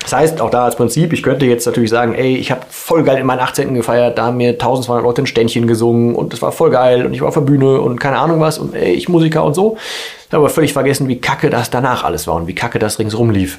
[0.00, 3.02] das heißt, auch da als Prinzip, ich könnte jetzt natürlich sagen, ey, ich habe voll
[3.02, 3.74] geil in meinen 18.
[3.74, 7.14] gefeiert, da haben mir 1200 Leute ein Ständchen gesungen und das war voll geil und
[7.14, 9.76] ich war auf der Bühne und keine Ahnung was und ey, ich Musiker und so.
[10.20, 13.00] Ich habe aber völlig vergessen, wie kacke das danach alles war und wie kacke das
[13.00, 13.58] ringsrum lief.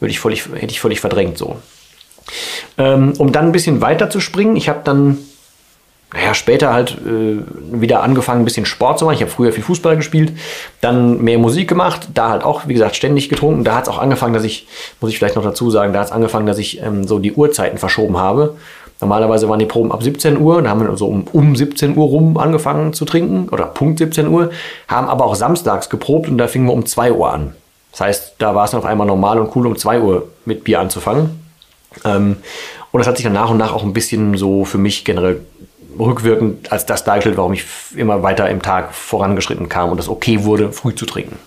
[0.00, 1.56] Würde ich völlig, hätte ich völlig verdrängt so.
[2.76, 5.18] Ähm, um dann ein bisschen weiter zu springen, ich habe dann
[6.14, 9.16] naja, später halt äh, wieder angefangen, ein bisschen Sport zu machen.
[9.16, 10.32] Ich habe früher viel Fußball gespielt,
[10.80, 13.62] dann mehr Musik gemacht, da halt auch, wie gesagt, ständig getrunken.
[13.62, 14.66] Da hat es auch angefangen, dass ich,
[15.00, 17.34] muss ich vielleicht noch dazu sagen, da hat es angefangen, dass ich ähm, so die
[17.34, 18.56] Uhrzeiten verschoben habe.
[19.00, 22.06] Normalerweise waren die Proben ab 17 Uhr, da haben wir so um, um 17 Uhr
[22.06, 24.50] rum angefangen zu trinken, oder Punkt 17 Uhr,
[24.88, 27.54] haben aber auch samstags geprobt und da fingen wir um 2 Uhr an.
[27.92, 30.80] Das heißt, da war es auf einmal normal und cool, um 2 Uhr mit Bier
[30.80, 31.47] anzufangen.
[32.04, 32.36] Ähm,
[32.90, 35.40] und das hat sich dann nach und nach auch ein bisschen so für mich generell
[35.98, 37.64] rückwirkend als das dargestellt, warum ich
[37.96, 41.38] immer weiter im Tag vorangeschritten kam und es okay wurde, früh zu trinken.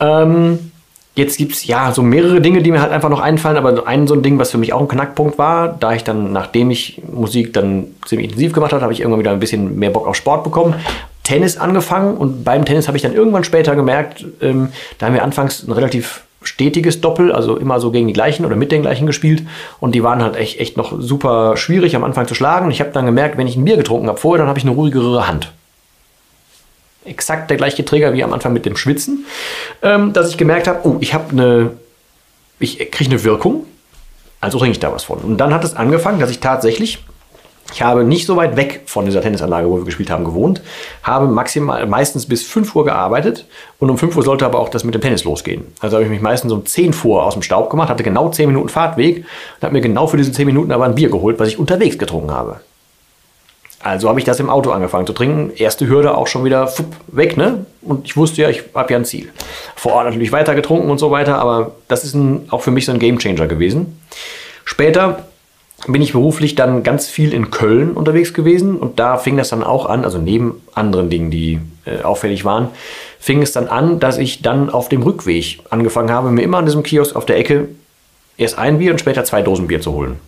[0.00, 0.72] Ähm,
[1.14, 4.06] jetzt gibt es ja so mehrere Dinge, die mir halt einfach noch einfallen, aber ein
[4.06, 7.02] so ein Ding, was für mich auch ein Knackpunkt war, da ich dann, nachdem ich
[7.12, 10.16] Musik dann ziemlich intensiv gemacht habe, habe ich irgendwann wieder ein bisschen mehr Bock auf
[10.16, 10.74] Sport bekommen.
[11.22, 15.22] Tennis angefangen und beim Tennis habe ich dann irgendwann später gemerkt, ähm, da haben wir
[15.22, 19.06] anfangs ein relativ stetiges Doppel, also immer so gegen die gleichen oder mit den gleichen
[19.06, 19.42] gespielt.
[19.80, 22.66] Und die waren halt echt, echt noch super schwierig am Anfang zu schlagen.
[22.66, 24.64] Und ich habe dann gemerkt, wenn ich ein Bier getrunken habe vorher, dann habe ich
[24.64, 25.52] eine ruhigere Hand.
[27.04, 29.24] Exakt der gleiche Trigger wie am Anfang mit dem Schwitzen.
[29.82, 31.70] Ähm, dass ich gemerkt habe, oh, ich habe eine,
[32.58, 33.66] ich kriege eine Wirkung.
[34.40, 35.18] Also trinke ich da was von.
[35.18, 36.98] Und dann hat es angefangen, dass ich tatsächlich
[37.72, 40.62] ich habe nicht so weit weg von dieser Tennisanlage, wo wir gespielt haben, gewohnt,
[41.02, 43.46] habe maximal meistens bis 5 Uhr gearbeitet
[43.78, 45.66] und um 5 Uhr sollte aber auch das mit dem Tennis losgehen.
[45.80, 48.48] Also habe ich mich meistens um 10 vor aus dem Staub gemacht, hatte genau 10
[48.48, 51.48] Minuten Fahrtweg und habe mir genau für diese 10 Minuten aber ein Bier geholt, was
[51.48, 52.60] ich unterwegs getrunken habe.
[53.82, 55.50] Also habe ich das im Auto angefangen zu trinken.
[55.56, 57.66] Erste Hürde auch schon wieder fupp, weg, ne?
[57.82, 59.32] Und ich wusste ja, ich habe ja ein Ziel.
[59.74, 62.86] Vor Ort natürlich weiter getrunken und so weiter, aber das ist ein, auch für mich
[62.86, 64.00] so ein Gamechanger gewesen.
[64.64, 65.24] Später
[65.88, 69.64] bin ich beruflich dann ganz viel in Köln unterwegs gewesen und da fing das dann
[69.64, 72.68] auch an, also neben anderen Dingen, die äh, auffällig waren,
[73.18, 76.66] fing es dann an, dass ich dann auf dem Rückweg angefangen habe, mir immer an
[76.66, 77.68] diesem Kiosk auf der Ecke
[78.36, 80.18] erst ein Bier und später zwei Dosen Bier zu holen.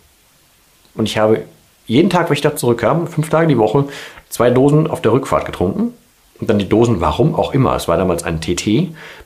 [0.95, 1.41] Und ich habe
[1.87, 3.85] jeden Tag, wenn ich da zurückkam, fünf Tage die Woche,
[4.29, 5.93] zwei Dosen auf der Rückfahrt getrunken.
[6.39, 7.75] Und dann die Dosen, warum auch immer.
[7.75, 8.65] Es war damals ein TT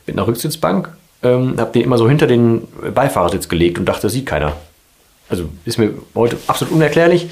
[0.06, 0.90] mit einer Rücksitzbank.
[1.22, 4.52] Ähm, habe den immer so hinter den Beifahrersitz gelegt und dachte, das sieht keiner.
[5.30, 7.30] Also ist mir heute absolut unerklärlich.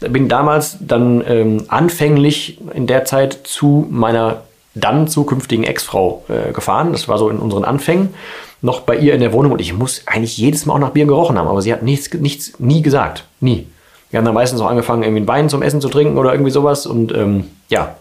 [0.00, 4.42] Bin damals dann ähm, anfänglich in der Zeit zu meiner
[4.74, 6.92] dann zukünftigen Ex-Frau äh, gefahren.
[6.92, 8.14] Das war so in unseren Anfängen.
[8.60, 11.06] Noch bei ihr in der Wohnung und ich muss eigentlich jedes Mal auch nach Bier
[11.06, 13.24] gerochen haben, aber sie hat nichts, nichts nie gesagt.
[13.40, 13.66] Nie.
[14.10, 16.50] Wir haben dann meistens auch angefangen, irgendwie einen Wein zum Essen zu trinken oder irgendwie
[16.50, 16.86] sowas.
[16.86, 17.96] Und ähm, ja,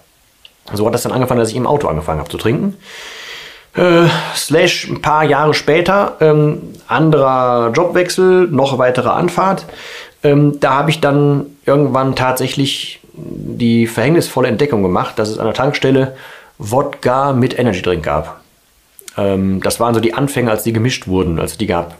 [0.72, 2.78] so hat das dann angefangen, dass ich im Auto angefangen habe zu trinken.
[3.76, 9.66] Äh, slash ein paar Jahre später, ähm, anderer Jobwechsel, noch weitere Anfahrt.
[10.24, 15.56] Ähm, da habe ich dann irgendwann tatsächlich die verhängnisvolle Entdeckung gemacht, dass es an der
[15.56, 16.16] Tankstelle
[16.60, 18.42] Wodka mit Energy Drink gab.
[19.18, 21.98] Ähm, das waren so die Anfänge, als die gemischt wurden, als die gab.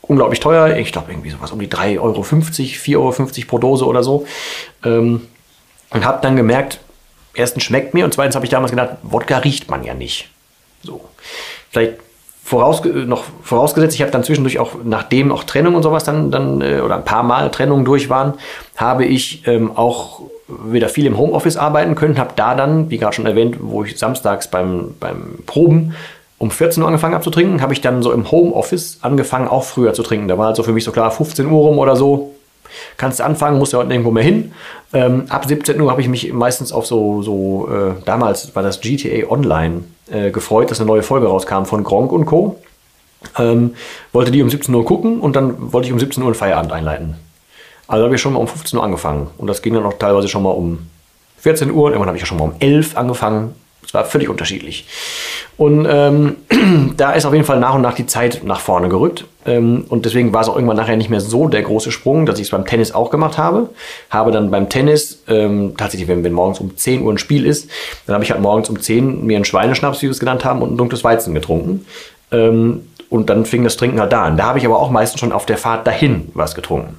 [0.00, 4.02] Unglaublich teuer, ich glaube irgendwie sowas um die 3,50 Euro, 4,50 Euro pro Dose oder
[4.02, 4.26] so.
[4.82, 5.26] Ähm,
[5.90, 6.80] und habe dann gemerkt,
[7.34, 10.30] erstens schmeckt mir und zweitens habe ich damals gedacht, Wodka riecht man ja nicht.
[10.82, 11.00] So.
[11.70, 11.94] Vielleicht
[12.50, 16.60] vorausge noch vorausgesetzt, ich habe dann zwischendurch auch, nachdem auch Trennung und sowas dann, dann
[16.60, 18.34] äh, oder ein paar Mal Trennungen durch waren,
[18.76, 23.14] habe ich ähm, auch wieder viel im Homeoffice arbeiten können, habe da dann, wie gerade
[23.14, 25.94] schon erwähnt, wo ich samstags beim, beim Proben
[26.38, 29.62] um 14 Uhr angefangen habe zu trinken, habe ich dann so im Homeoffice angefangen, auch
[29.62, 30.26] früher zu trinken.
[30.26, 32.34] Da war also für mich so klar, 15 Uhr rum oder so,
[32.96, 34.52] kannst du anfangen, musst ja heute nirgendwo mehr hin.
[34.92, 38.80] Ähm, ab 17 Uhr habe ich mich meistens auf so, so äh, damals war das
[38.80, 42.58] GTA Online äh, gefreut, dass eine neue Folge rauskam von Gronk und Co.
[43.38, 43.74] Ähm,
[44.12, 46.72] wollte die um 17 Uhr gucken und dann wollte ich um 17 Uhr einen Feierabend
[46.72, 47.16] einleiten.
[47.86, 49.28] Also habe ich schon mal um 15 Uhr angefangen.
[49.36, 50.86] Und das ging dann auch teilweise schon mal um
[51.38, 51.88] 14 Uhr.
[51.88, 53.54] Irgendwann habe ich ja schon mal um 11 angefangen.
[53.84, 54.86] Es war völlig unterschiedlich.
[55.60, 56.36] Und ähm,
[56.96, 59.26] da ist auf jeden Fall nach und nach die Zeit nach vorne gerückt.
[59.44, 62.38] Ähm, und deswegen war es auch irgendwann nachher nicht mehr so der große Sprung, dass
[62.38, 63.68] ich es beim Tennis auch gemacht habe.
[64.08, 67.68] Habe dann beim Tennis, ähm, tatsächlich, wenn, wenn morgens um 10 Uhr ein Spiel ist,
[68.06, 70.62] dann habe ich halt morgens um 10 mir einen Schweineschnaps, wie wir es genannt haben,
[70.62, 71.84] und ein dunkles Weizen getrunken.
[72.32, 74.38] Ähm, und dann fing das Trinken halt da an.
[74.38, 76.96] Da habe ich aber auch meistens schon auf der Fahrt dahin was getrunken.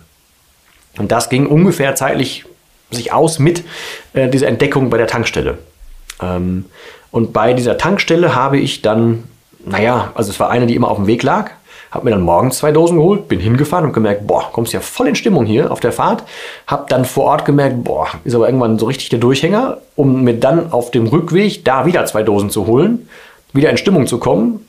[0.99, 2.45] Und das ging ungefähr zeitlich
[2.91, 3.63] sich aus mit
[4.13, 5.57] äh, dieser Entdeckung bei der Tankstelle.
[6.21, 6.65] Ähm,
[7.11, 9.23] und bei dieser Tankstelle habe ich dann,
[9.65, 11.51] naja, also es war eine, die immer auf dem Weg lag,
[11.91, 15.09] habe mir dann morgens zwei Dosen geholt, bin hingefahren und gemerkt, boah, kommst ja voll
[15.09, 16.23] in Stimmung hier auf der Fahrt.
[16.65, 20.35] Habe dann vor Ort gemerkt, boah, ist aber irgendwann so richtig der Durchhänger, um mir
[20.39, 23.09] dann auf dem Rückweg da wieder zwei Dosen zu holen,
[23.51, 24.65] wieder in Stimmung zu kommen,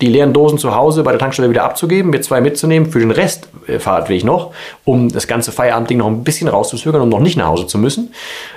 [0.00, 3.10] die leeren Dosen zu Hause bei der Tankstelle wieder abzugeben, mir zwei mitzunehmen für den
[3.10, 4.52] Rest äh, noch,
[4.84, 8.14] um das ganze Feierabendding noch ein bisschen rauszuzögern, um noch nicht nach Hause zu müssen.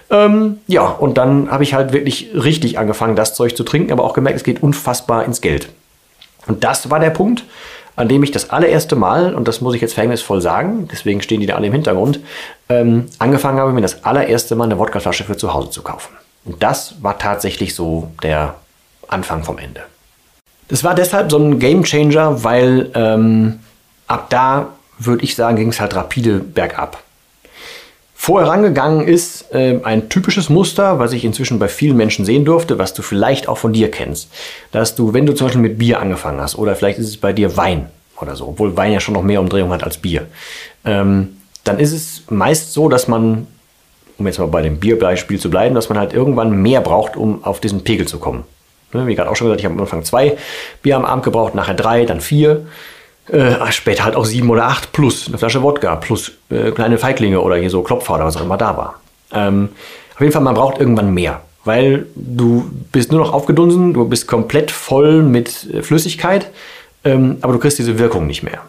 [0.10, 4.04] Ähm, ja, und dann habe ich halt wirklich richtig angefangen, das Zeug zu trinken, aber
[4.04, 5.70] auch gemerkt, es geht unfassbar ins Geld.
[6.48, 7.44] Und das war der Punkt,
[7.96, 11.40] an dem ich das allererste Mal, und das muss ich jetzt verhängnisvoll sagen, deswegen stehen
[11.40, 12.20] die da alle im Hintergrund,
[12.70, 16.14] ähm, angefangen habe, mir das allererste Mal eine Wodkaflasche für zu Hause zu kaufen.
[16.46, 18.56] Und das war tatsächlich so der
[19.08, 19.82] Anfang vom Ende.
[20.74, 23.60] Das war deshalb so ein Game Changer, weil ähm,
[24.08, 27.04] ab da, würde ich sagen, ging es halt rapide bergab.
[28.16, 32.80] Vorher rangegangen ist äh, ein typisches Muster, was ich inzwischen bei vielen Menschen sehen durfte,
[32.80, 34.32] was du vielleicht auch von dir kennst.
[34.72, 37.34] Dass du, wenn du zum Beispiel mit Bier angefangen hast, oder vielleicht ist es bei
[37.34, 40.26] dir Wein oder so, obwohl Wein ja schon noch mehr Umdrehung hat als Bier,
[40.86, 43.46] ähm, dann ist es meist so, dass man,
[44.18, 47.44] um jetzt mal bei dem Bierbeispiel zu bleiben, dass man halt irgendwann mehr braucht, um
[47.44, 48.44] auf diesen Pegel zu kommen.
[48.94, 50.38] Ne, wie gerade auch schon gesagt, ich habe am Anfang zwei
[50.82, 52.66] Bier am Abend gebraucht, nachher drei, dann vier.
[53.30, 57.40] Äh, später halt auch sieben oder acht plus eine Flasche Wodka plus äh, kleine Feiglinge
[57.40, 59.00] oder hier so Klopfer oder was auch immer da war.
[59.32, 59.70] Ähm,
[60.14, 64.28] auf jeden Fall, man braucht irgendwann mehr, weil du bist nur noch aufgedunsen, du bist
[64.28, 66.50] komplett voll mit äh, Flüssigkeit,
[67.06, 68.60] ähm, aber du kriegst diese Wirkung nicht mehr.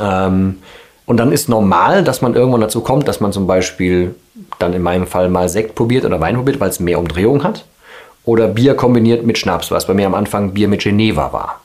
[0.00, 0.58] Ähm,
[1.06, 4.16] und dann ist normal, dass man irgendwann dazu kommt, dass man zum Beispiel
[4.58, 7.64] dann in meinem Fall mal Sekt probiert oder Wein probiert, weil es mehr Umdrehung hat
[8.24, 11.60] oder Bier kombiniert mit Schnaps, was bei mir am Anfang Bier mit Geneva war.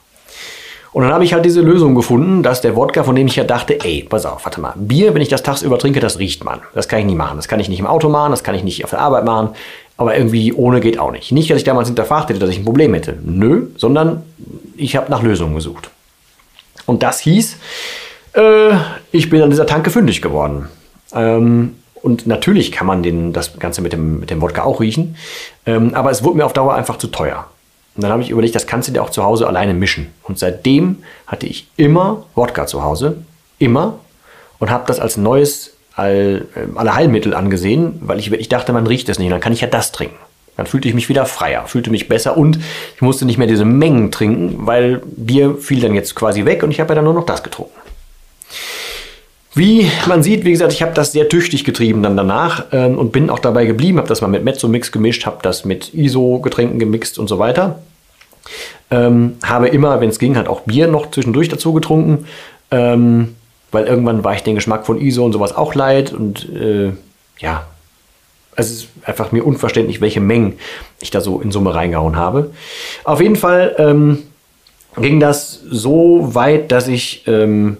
[0.92, 3.44] Und dann habe ich halt diese Lösung gefunden, dass der Wodka, von dem ich ja
[3.44, 6.60] dachte, ey, pass auf, warte mal, Bier, wenn ich das tagsüber trinke, das riecht man.
[6.74, 7.36] Das kann ich nie machen.
[7.36, 9.50] Das kann ich nicht im Auto machen, das kann ich nicht auf der Arbeit machen.
[9.98, 11.32] Aber irgendwie ohne geht auch nicht.
[11.32, 13.18] Nicht, dass ich damals hinterfragt hätte, dass ich ein Problem hätte.
[13.22, 14.22] Nö, sondern
[14.76, 15.90] ich habe nach Lösungen gesucht.
[16.86, 17.58] Und das hieß,
[18.32, 18.70] äh,
[19.12, 20.68] ich bin an dieser Tanke fündig geworden.
[21.12, 25.16] Ähm, und natürlich kann man den, das Ganze mit dem, mit dem Wodka auch riechen.
[25.66, 27.46] Ähm, aber es wurde mir auf Dauer einfach zu teuer.
[27.96, 30.12] Und dann habe ich überlegt, das kannst du dir auch zu Hause alleine mischen.
[30.22, 33.16] Und seitdem hatte ich immer Wodka zu Hause.
[33.58, 33.98] Immer.
[34.60, 39.08] und habe das als neues All, äh, Allerheilmittel angesehen, weil ich, ich dachte, man riecht
[39.08, 39.32] es nicht.
[39.32, 40.16] Dann kann ich ja das trinken.
[40.56, 42.60] Dann fühlte ich mich wieder freier, fühlte mich besser und
[42.94, 46.70] ich musste nicht mehr diese Mengen trinken, weil Bier fiel dann jetzt quasi weg und
[46.70, 47.85] ich habe ja dann nur noch das getrunken.
[49.56, 53.10] Wie man sieht, wie gesagt, ich habe das sehr tüchtig getrieben dann danach ähm, und
[53.10, 57.18] bin auch dabei geblieben, habe das mal mit Mezzo-Mix gemischt, habe das mit ISO-Getränken gemixt
[57.18, 57.78] und so weiter.
[58.90, 62.26] Ähm, habe immer, wenn es ging, halt auch Bier noch zwischendurch dazu getrunken,
[62.70, 63.34] ähm,
[63.72, 66.92] weil irgendwann war ich den Geschmack von ISO und sowas auch leid und äh,
[67.38, 67.66] ja,
[68.56, 70.58] es ist einfach mir unverständlich, welche Mengen
[71.00, 72.50] ich da so in Summe reingehauen habe.
[73.04, 74.18] Auf jeden Fall ähm,
[74.98, 77.78] ging das so weit, dass ich ähm,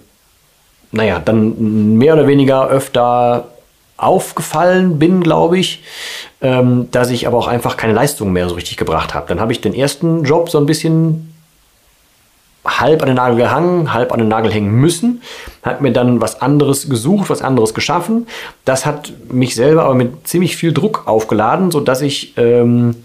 [0.91, 3.49] naja, dann mehr oder weniger öfter
[3.97, 5.83] aufgefallen bin, glaube ich,
[6.41, 9.27] ähm, dass ich aber auch einfach keine Leistung mehr so richtig gebracht habe.
[9.27, 11.33] Dann habe ich den ersten Job so ein bisschen
[12.63, 15.21] halb an den Nagel gehangen, halb an den Nagel hängen müssen,
[15.63, 18.27] habe mir dann was anderes gesucht, was anderes geschaffen.
[18.65, 22.95] Das hat mich selber aber mit ziemlich viel Druck aufgeladen, sodass ich ähm,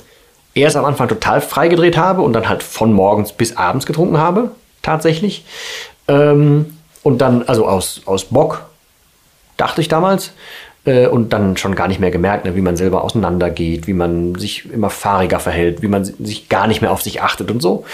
[0.55, 4.51] erst am Anfang total freigedreht habe und dann halt von morgens bis abends getrunken habe,
[4.83, 5.45] tatsächlich.
[6.09, 8.65] Ähm, und dann, also aus, aus Bock,
[9.57, 10.33] dachte ich damals.
[10.85, 14.35] Äh, und dann schon gar nicht mehr gemerkt, ne, wie man selber auseinandergeht, wie man
[14.35, 17.85] sich immer fahriger verhält, wie man sich gar nicht mehr auf sich achtet und so.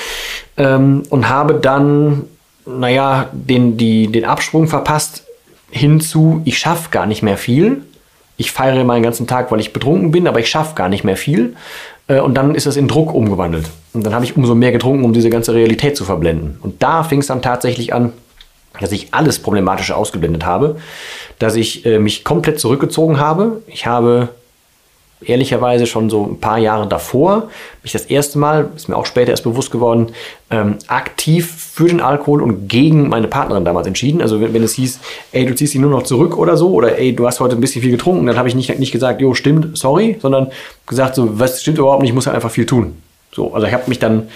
[0.57, 2.25] Ähm, und habe dann,
[2.65, 5.25] naja, den, die, den Absprung verpasst
[5.71, 7.83] hinzu, ich schaffe gar nicht mehr viel.
[8.39, 11.17] Ich feiere meinen ganzen Tag, weil ich betrunken bin, aber ich schaffe gar nicht mehr
[11.19, 11.57] viel.
[12.07, 13.69] Äh, und dann ist das in Druck umgewandelt.
[13.93, 16.59] Und dann habe ich umso mehr getrunken, um diese ganze Realität zu verblenden.
[16.63, 18.15] Und da fing es dann tatsächlich an,
[18.81, 20.77] dass ich alles Problematische ausgeblendet habe,
[21.39, 23.63] dass ich äh, mich komplett zurückgezogen habe.
[23.67, 24.29] Ich habe
[25.21, 27.49] ehrlicherweise schon so ein paar Jahre davor
[27.83, 30.13] mich das erste Mal, ist mir auch später erst bewusst geworden,
[30.51, 34.23] ähm, aktiv für den Alkohol und gegen meine Partnerin damals entschieden.
[34.23, 35.01] Also wenn, wenn, es hieß,
[35.33, 37.61] ey, du ziehst dich nur noch zurück oder so, oder ey, du hast heute ein
[37.61, 40.51] bisschen viel getrunken, dann habe ich nicht, nicht gesagt, jo, stimmt, sorry, sondern
[40.87, 43.03] gesagt, so, was stimmt überhaupt nicht, ich muss halt einfach viel tun.
[43.33, 44.29] So, also ich habe mich dann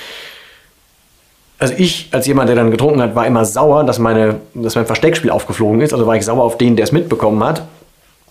[1.63, 4.85] also ich als jemand, der dann getrunken hat, war immer sauer, dass, meine, dass mein
[4.85, 5.93] Versteckspiel aufgeflogen ist.
[5.93, 7.63] Also war ich sauer auf den, der es mitbekommen hat.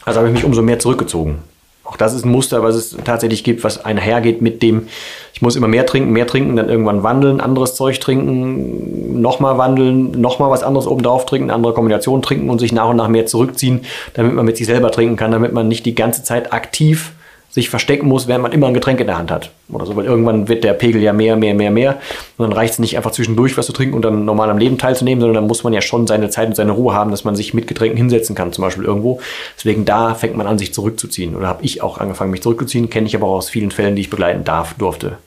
[0.03, 1.37] Also habe ich mich umso mehr zurückgezogen.
[1.85, 4.87] Auch das ist ein Muster, was es tatsächlich gibt, was einhergeht mit dem,
[5.33, 10.11] ich muss immer mehr trinken, mehr trinken, dann irgendwann wandeln, anderes Zeug trinken, nochmal wandeln,
[10.11, 13.85] nochmal was anderes obendrauf trinken, andere Kombinationen trinken und sich nach und nach mehr zurückziehen,
[14.13, 17.13] damit man mit sich selber trinken kann, damit man nicht die ganze Zeit aktiv
[17.51, 19.51] sich verstecken muss, während man immer ein Getränk in der Hand hat.
[19.69, 21.99] Oder so, weil irgendwann wird der Pegel ja mehr, mehr, mehr, mehr.
[22.37, 24.77] Und dann reicht es nicht einfach zwischendurch was zu trinken und dann normal am Leben
[24.77, 27.35] teilzunehmen, sondern dann muss man ja schon seine Zeit und seine Ruhe haben, dass man
[27.35, 29.19] sich mit Getränken hinsetzen kann, zum Beispiel irgendwo.
[29.57, 31.35] Deswegen da fängt man an, sich zurückzuziehen.
[31.35, 34.01] Oder habe ich auch angefangen, mich zurückzuziehen, kenne ich aber auch aus vielen Fällen, die
[34.01, 35.17] ich begleiten darf, durfte.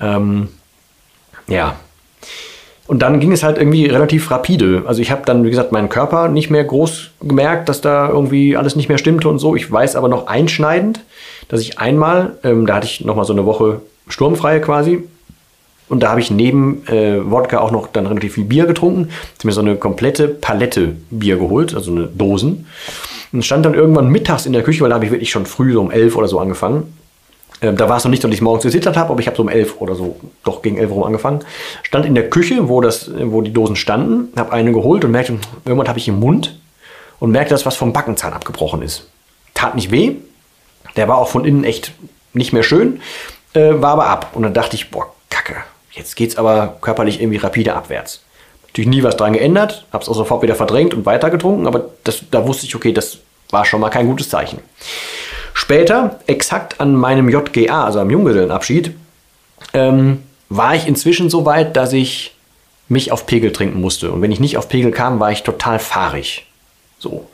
[0.00, 0.48] Ähm,
[1.46, 1.76] ja,
[2.90, 4.82] und dann ging es halt irgendwie relativ rapide.
[4.84, 8.56] Also ich habe dann, wie gesagt, meinen Körper nicht mehr groß gemerkt, dass da irgendwie
[8.56, 9.54] alles nicht mehr stimmte und so.
[9.54, 10.98] Ich weiß aber noch einschneidend,
[11.50, 15.02] dass ich einmal, ähm, da hatte ich noch mal so eine Woche sturmfreie quasi,
[15.90, 19.10] und da habe ich neben äh, Wodka auch noch dann relativ viel Bier getrunken.
[19.36, 22.66] Ich mir so eine komplette Palette Bier geholt, also eine Dosen.
[23.32, 25.72] Und stand dann irgendwann mittags in der Küche, weil da habe ich wirklich schon früh
[25.72, 26.94] so um elf oder so angefangen.
[27.60, 29.42] Ähm, da war es noch nicht, dass ich morgens gesittert habe, aber ich habe so
[29.42, 31.40] um elf oder so, doch gegen elf rum angefangen.
[31.82, 35.38] Stand in der Küche, wo, das, wo die Dosen standen, habe eine geholt und merkte,
[35.64, 36.56] irgendwann habe ich im Mund
[37.18, 39.08] und merkte, dass was vom Backenzahn abgebrochen ist.
[39.54, 40.14] Tat nicht weh,
[40.96, 41.92] der war auch von innen echt
[42.32, 43.00] nicht mehr schön,
[43.54, 44.30] äh, war aber ab.
[44.34, 45.56] Und dann dachte ich, boah, kacke,
[45.92, 48.22] jetzt geht's aber körperlich irgendwie rapide abwärts.
[48.68, 52.46] Natürlich nie was dran geändert, hab's auch sofort wieder verdrängt und weitergetrunken, aber das, da
[52.46, 53.18] wusste ich, okay, das
[53.50, 54.60] war schon mal kein gutes Zeichen.
[55.54, 58.94] Später, exakt an meinem JGA, also am Junggesellenabschied,
[59.72, 62.34] ähm, war ich inzwischen so weit, dass ich
[62.88, 64.10] mich auf Pegel trinken musste.
[64.10, 66.46] Und wenn ich nicht auf Pegel kam, war ich total fahrig.
[66.98, 67.28] So.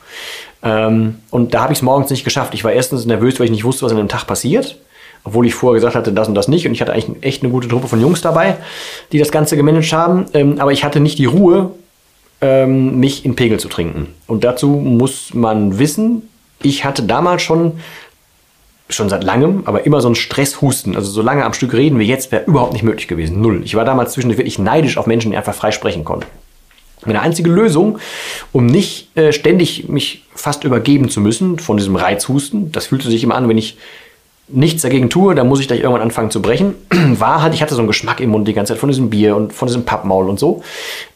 [0.63, 2.53] Ähm, und da habe ich es morgens nicht geschafft.
[2.53, 4.77] Ich war erstens nervös, weil ich nicht wusste, was an dem Tag passiert.
[5.23, 6.65] Obwohl ich vorher gesagt hatte, das und das nicht.
[6.65, 8.57] Und ich hatte eigentlich echt eine gute Truppe von Jungs dabei,
[9.11, 10.25] die das Ganze gemanagt haben.
[10.33, 11.71] Ähm, aber ich hatte nicht die Ruhe,
[12.41, 14.13] ähm, mich in Pegel zu trinken.
[14.25, 16.29] Und dazu muss man wissen,
[16.61, 17.79] ich hatte damals schon,
[18.89, 20.95] schon seit langem, aber immer so einen Stresshusten.
[20.95, 23.41] Also so lange am Stück reden wie jetzt wäre überhaupt nicht möglich gewesen.
[23.41, 23.61] Null.
[23.63, 26.27] Ich war damals zwischendurch wirklich neidisch auf Menschen, die einfach frei sprechen konnten.
[27.07, 27.99] Meine einzige Lösung,
[28.51, 33.23] um nicht äh, ständig mich fast übergeben zu müssen von diesem Reizhusten, das fühlte sich
[33.23, 33.77] immer an, wenn ich
[34.49, 37.75] nichts dagegen tue, dann muss ich gleich irgendwann anfangen zu brechen, war halt, ich hatte
[37.75, 40.29] so einen Geschmack im Mund die ganze Zeit von diesem Bier und von diesem Pappmaul
[40.29, 40.63] und so,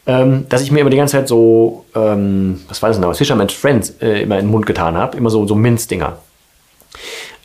[0.06, 3.52] ähm, dass ich mir immer die ganze Zeit so, ähm, was war das denn, Fisherman's
[3.52, 6.18] Friends äh, immer in den Mund getan habe, immer so, so Minzdinger.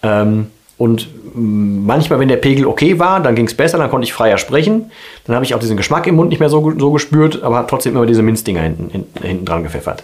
[0.03, 4.13] Ähm, Und manchmal, wenn der Pegel okay war, dann ging es besser, dann konnte ich
[4.13, 4.91] freier sprechen.
[5.25, 7.95] Dann habe ich auch diesen Geschmack im Mund nicht mehr so, so gespürt, aber trotzdem
[7.95, 10.03] immer diese Minzdinger hinten, hinten, hinten dran gepfeffert.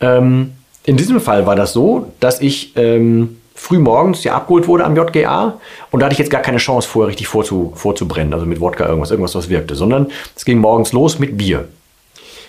[0.00, 0.52] Ähm,
[0.84, 4.96] in diesem Fall war das so, dass ich ähm, früh morgens ja abgeholt wurde am
[4.96, 5.58] JGA
[5.90, 8.86] und da hatte ich jetzt gar keine Chance, vorher richtig vorzu, vorzubrennen, also mit Wodka
[8.86, 11.66] irgendwas, irgendwas, was wirkte, sondern es ging morgens los mit Bier.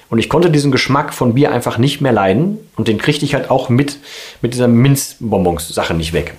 [0.10, 3.34] Und ich konnte diesen Geschmack von Bier einfach nicht mehr leiden und den kriegte ich
[3.34, 3.98] halt auch mit,
[4.42, 6.36] mit dieser Minzbonbons-Sache nicht weg.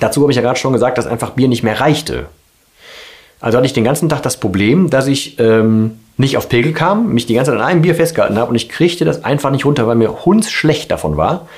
[0.00, 2.26] Dazu habe ich ja gerade schon gesagt, dass einfach Bier nicht mehr reichte.
[3.40, 7.12] Also hatte ich den ganzen Tag das Problem, dass ich ähm, nicht auf Pegel kam,
[7.12, 9.64] mich die ganze Zeit an einem Bier festgehalten habe und ich kriegte das einfach nicht
[9.64, 11.48] runter, weil mir hundsschlecht davon war.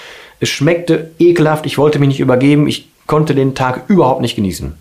[0.40, 4.74] Es schmeckte ekelhaft, ich wollte mich nicht übergeben, ich konnte den Tag überhaupt nicht genießen.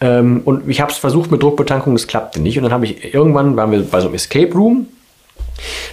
[0.00, 2.56] Ähm, und ich habe es versucht mit Druckbetankung, es klappte nicht.
[2.56, 4.86] Und dann habe ich irgendwann, waren wir bei so einem Escape Room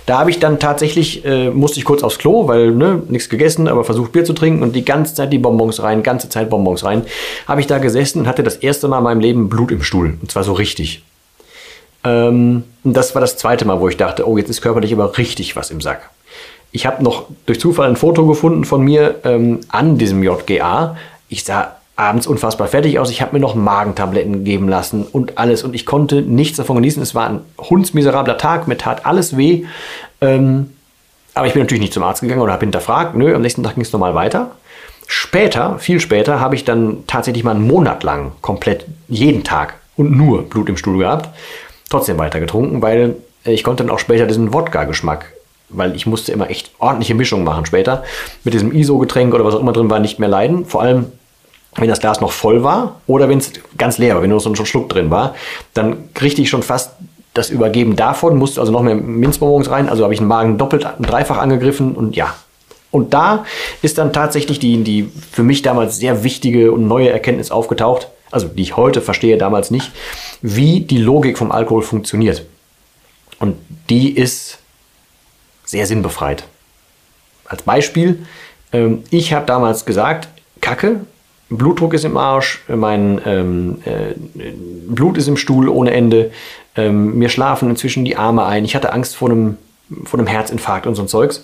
[0.06, 3.68] da habe ich dann tatsächlich, äh, musste ich kurz aufs Klo, weil ne, nichts gegessen,
[3.68, 6.84] aber versucht Bier zu trinken und die ganze Zeit die Bonbons rein, ganze Zeit Bonbons
[6.84, 7.04] rein.
[7.48, 10.18] Habe ich da gesessen und hatte das erste Mal in meinem Leben Blut im Stuhl.
[10.22, 11.04] Und zwar so richtig.
[12.04, 15.56] Ähm, das war das zweite Mal, wo ich dachte, oh, jetzt ist körperlich aber richtig
[15.56, 16.10] was im Sack.
[16.72, 20.98] Ich habe noch durch Zufall ein Foto gefunden von mir ähm, an diesem JGA.
[21.30, 23.10] Ich sah abends unfassbar fertig aus.
[23.10, 25.64] Ich habe mir noch Magentabletten geben lassen und alles.
[25.64, 27.02] Und ich konnte nichts davon genießen.
[27.02, 28.68] Es war ein hundsmiserabler Tag.
[28.68, 29.66] Mir tat alles weh.
[30.22, 30.72] Ähm,
[31.34, 33.16] aber ich bin natürlich nicht zum Arzt gegangen oder habe hinterfragt.
[33.16, 34.52] Nö, am nächsten Tag ging es nochmal weiter.
[35.08, 40.16] Später, viel später, habe ich dann tatsächlich mal einen Monat lang komplett jeden Tag und
[40.16, 41.30] nur Blut im Stuhl gehabt.
[41.90, 45.34] Trotzdem weiter getrunken, weil ich konnte dann auch später diesen Wodka-Geschmack
[45.70, 48.04] weil ich musste immer echt ordentliche Mischungen machen später.
[48.46, 50.66] Mit diesem ISO-Getränk oder was auch immer drin war, nicht mehr leiden.
[50.66, 51.08] Vor allem
[51.78, 54.50] wenn das Glas noch voll war oder wenn es ganz leer war, wenn nur so
[54.50, 55.36] ein Schluck drin war,
[55.74, 56.92] dann kriegte ich schon fast
[57.34, 60.88] das Übergeben davon, musste also noch mehr Minzbonbons rein, also habe ich den Magen doppelt
[61.00, 62.36] dreifach angegriffen und ja.
[62.90, 63.46] Und da
[63.82, 68.48] ist dann tatsächlich die, die für mich damals sehr wichtige und neue Erkenntnis aufgetaucht, also
[68.48, 69.92] die ich heute verstehe, damals nicht,
[70.42, 72.46] wie die Logik vom Alkohol funktioniert.
[73.40, 73.58] Und
[73.90, 74.58] die ist
[75.66, 76.46] sehr sinnbefreit.
[77.46, 78.26] Als Beispiel,
[78.74, 80.28] ähm, ich habe damals gesagt,
[80.62, 81.02] Kacke,
[81.50, 84.14] Blutdruck ist im Arsch, mein ähm, äh,
[84.88, 86.32] Blut ist im Stuhl ohne Ende,
[86.76, 89.58] ähm, mir schlafen inzwischen die Arme ein, ich hatte Angst vor einem,
[90.04, 91.44] vor einem Herzinfarkt und so ein Zeugs.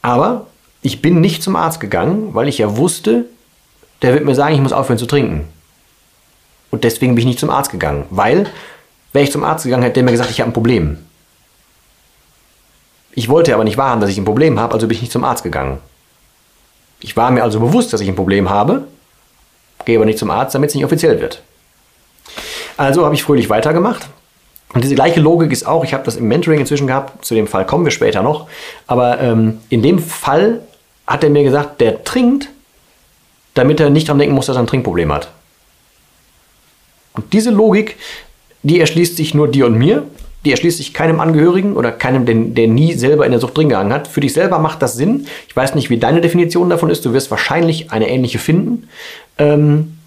[0.00, 0.46] Aber
[0.82, 3.26] ich bin nicht zum Arzt gegangen, weil ich ja wusste,
[4.02, 5.48] der wird mir sagen, ich muss aufhören zu trinken.
[6.70, 8.46] Und deswegen bin ich nicht zum Arzt gegangen, weil,
[9.12, 10.98] wäre ich zum Arzt gegangen, hätte der mir gesagt, ich habe ein Problem.
[13.12, 15.24] Ich wollte aber nicht wahrhaben, dass ich ein Problem habe, also bin ich nicht zum
[15.24, 15.78] Arzt gegangen.
[17.00, 18.86] Ich war mir also bewusst, dass ich ein Problem habe,
[19.86, 21.40] gehe aber nicht zum Arzt, damit es nicht offiziell wird.
[22.76, 24.06] Also habe ich fröhlich weitergemacht.
[24.74, 27.46] Und diese gleiche Logik ist auch, ich habe das im Mentoring inzwischen gehabt, zu dem
[27.46, 28.46] Fall kommen wir später noch,
[28.86, 30.60] aber ähm, in dem Fall
[31.06, 32.50] hat er mir gesagt, der trinkt,
[33.54, 35.30] damit er nicht dran denken muss, dass er ein Trinkproblem hat.
[37.14, 37.96] Und diese Logik,
[38.62, 40.02] die erschließt sich nur dir und mir,
[40.44, 43.68] die erschließt sich keinem Angehörigen oder keinem, der, der nie selber in der Sucht drin
[43.68, 44.06] gehangen hat.
[44.06, 45.26] Für dich selber macht das Sinn.
[45.48, 47.04] Ich weiß nicht, wie deine Definition davon ist.
[47.04, 48.88] Du wirst wahrscheinlich eine ähnliche finden.
[49.38, 49.98] Ähm,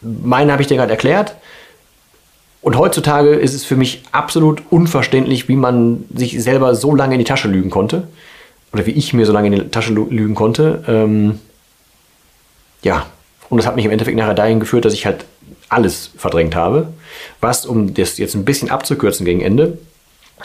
[0.00, 1.36] meine habe ich dir gerade erklärt.
[2.62, 7.20] Und heutzutage ist es für mich absolut unverständlich, wie man sich selber so lange in
[7.20, 8.08] die Tasche lügen konnte.
[8.72, 10.82] Oder wie ich mir so lange in die Tasche lügen konnte.
[10.88, 11.38] Ähm,
[12.82, 13.06] ja,
[13.48, 15.24] und das hat mich im Endeffekt nachher dahin geführt, dass ich halt
[15.68, 16.88] alles verdrängt habe.
[17.40, 19.78] Was, um das jetzt ein bisschen abzukürzen gegen Ende,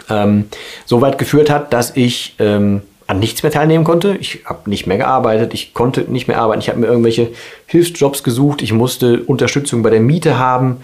[0.10, 0.46] ähm,
[0.86, 4.16] so weit geführt hat, dass ich ähm, an nichts mehr teilnehmen konnte.
[4.22, 6.62] Ich habe nicht mehr gearbeitet, ich konnte nicht mehr arbeiten.
[6.62, 7.28] Ich habe mir irgendwelche
[7.68, 8.62] Hilfsjobs gesucht.
[8.62, 10.78] Ich musste Unterstützung bei der Miete haben.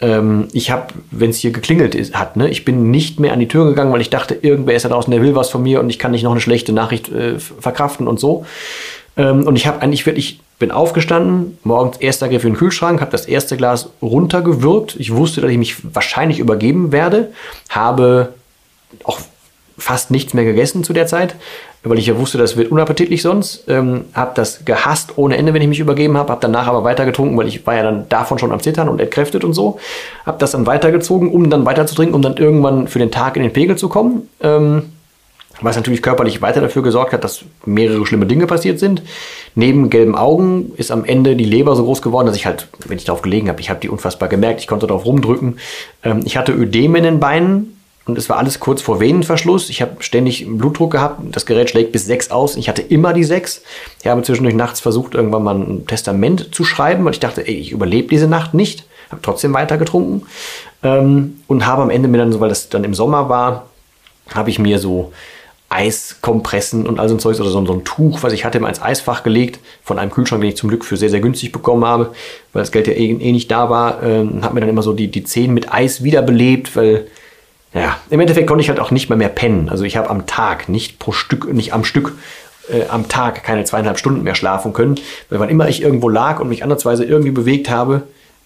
[0.00, 3.40] Ähm, ich habe, wenn es hier geklingelt ist, hat, ne, ich bin nicht mehr an
[3.40, 5.80] die Tür gegangen, weil ich dachte, irgendwer ist da draußen, der will was von mir
[5.80, 8.46] und ich kann nicht noch eine schlechte Nachricht äh, verkraften und so.
[9.16, 13.10] Ähm, und ich habe eigentlich wirklich, bin aufgestanden, morgens erster Griff in den Kühlschrank, habe
[13.10, 14.94] das erste Glas runtergewürgt.
[15.00, 17.32] Ich wusste, dass ich mich wahrscheinlich übergeben werde,
[17.68, 18.34] habe
[19.02, 19.18] auch
[19.78, 21.34] fast nichts mehr gegessen zu der Zeit,
[21.84, 23.64] weil ich ja wusste, das wird unappetitlich sonst.
[23.68, 26.30] Ähm, habe das gehasst ohne Ende, wenn ich mich übergeben habe.
[26.30, 29.00] Habe danach aber weiter getrunken, weil ich war ja dann davon schon am Zittern und
[29.00, 29.78] entkräftet und so.
[30.24, 33.36] Habe das dann weitergezogen, um dann weiter zu trinken, um dann irgendwann für den Tag
[33.36, 34.28] in den Pegel zu kommen.
[34.40, 34.84] Ähm,
[35.60, 39.02] was natürlich körperlich weiter dafür gesorgt hat, dass mehrere schlimme Dinge passiert sind.
[39.54, 42.96] Neben gelben Augen ist am Ende die Leber so groß geworden, dass ich halt, wenn
[42.96, 45.58] ich darauf gelegen habe, ich habe die unfassbar gemerkt, ich konnte darauf rumdrücken.
[46.04, 49.70] Ähm, ich hatte Ödeme in den Beinen, und es war alles kurz vor Venenverschluss.
[49.70, 51.20] Ich habe ständig Blutdruck gehabt.
[51.30, 52.56] Das Gerät schlägt bis 6 aus.
[52.56, 53.62] Ich hatte immer die 6.
[54.00, 57.54] Ich habe zwischendurch nachts versucht, irgendwann mal ein Testament zu schreiben, weil ich dachte, ey,
[57.54, 58.84] ich überlebe diese Nacht nicht.
[59.10, 60.26] Habe trotzdem weiter getrunken.
[60.82, 63.66] Ähm, und habe am Ende mir dann, weil das dann im Sommer war,
[64.34, 65.12] habe ich mir so
[65.68, 68.68] Eiskompressen und all so ein Zeugs oder so, so, ein Tuch, was ich hatte, mal
[68.68, 71.84] ins Eisfach gelegt von einem Kühlschrank, den ich zum Glück für sehr, sehr günstig bekommen
[71.84, 72.12] habe,
[72.52, 74.02] weil das Geld ja eh, eh nicht da war.
[74.02, 77.06] Ähm, habe mir dann immer so die, die Zehen mit Eis wiederbelebt, weil
[77.74, 79.68] ja, im Endeffekt konnte ich halt auch nicht mehr mehr pennen.
[79.68, 82.14] Also ich habe am Tag, nicht pro Stück, nicht am Stück,
[82.70, 84.96] äh, am Tag keine zweieinhalb Stunden mehr schlafen können,
[85.30, 88.02] weil wann immer ich irgendwo lag und mich andersweise irgendwie bewegt habe,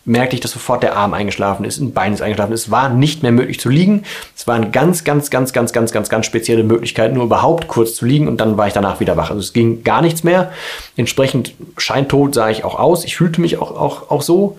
[0.06, 2.52] merkte ich, dass sofort der Arm eingeschlafen ist, ein Bein ist eingeschlafen.
[2.52, 4.04] Es war nicht mehr möglich zu liegen.
[4.36, 8.06] Es waren ganz, ganz, ganz, ganz, ganz, ganz, ganz spezielle Möglichkeiten, nur überhaupt kurz zu
[8.06, 9.30] liegen und dann war ich danach wieder wach.
[9.30, 10.52] Also es ging gar nichts mehr.
[10.96, 13.04] Entsprechend scheintot sah ich auch aus.
[13.04, 14.56] Ich fühlte mich auch, auch, auch so.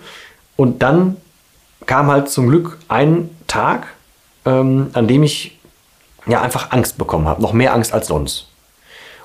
[0.56, 1.16] Und dann
[1.86, 3.86] kam halt zum Glück ein Tag,
[4.48, 5.58] ähm, an dem ich
[6.26, 7.42] ja einfach Angst bekommen habe.
[7.42, 8.48] Noch mehr Angst als sonst.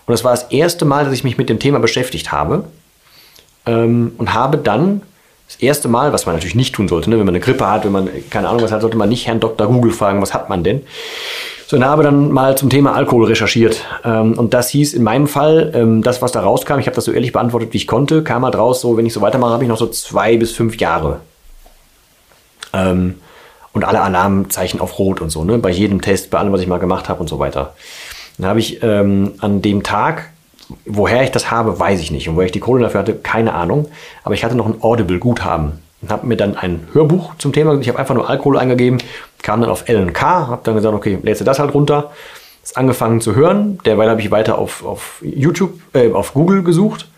[0.06, 2.66] Und das war das erste Mal, dass ich mich mit dem Thema beschäftigt habe.
[3.66, 5.02] Ähm, und habe dann
[5.48, 7.18] das erste Mal, was man natürlich nicht tun sollte, ne?
[7.18, 9.40] wenn man eine Grippe hat, wenn man keine Ahnung was hat, sollte man nicht Herrn
[9.40, 9.68] Dr.
[9.68, 10.82] Google fragen, was hat man denn?
[11.68, 13.86] Sondern habe dann mal zum Thema Alkohol recherchiert.
[14.04, 17.06] Ähm, und das hieß in meinem Fall, ähm, das, was da rauskam, ich habe das
[17.06, 19.64] so ehrlich beantwortet, wie ich konnte, kam halt raus, so, wenn ich so weitermache, habe
[19.64, 21.22] ich noch so zwei bis fünf Jahre.
[22.74, 23.16] Ähm,
[23.74, 25.58] und alle Alarmzeichen auf Rot und so, ne?
[25.58, 27.74] Bei jedem Test, bei allem, was ich mal gemacht habe und so weiter.
[28.38, 30.30] Dann habe ich ähm, an dem Tag
[30.86, 32.30] Woher ich das habe, weiß ich nicht.
[32.30, 33.88] Und woher ich die Kohle dafür hatte, keine Ahnung.
[34.24, 37.88] Aber ich hatte noch ein Audible-Guthaben und habe mir dann ein Hörbuch zum Thema, ich
[37.88, 39.00] habe einfach nur Alkohol eingegeben,
[39.42, 42.12] kam dann auf LNK, habe dann gesagt, okay, lädst du das halt runter.
[42.64, 43.78] Ist angefangen zu hören.
[43.86, 47.10] Derweil habe ich weiter auf, auf YouTube, äh, auf Google gesucht,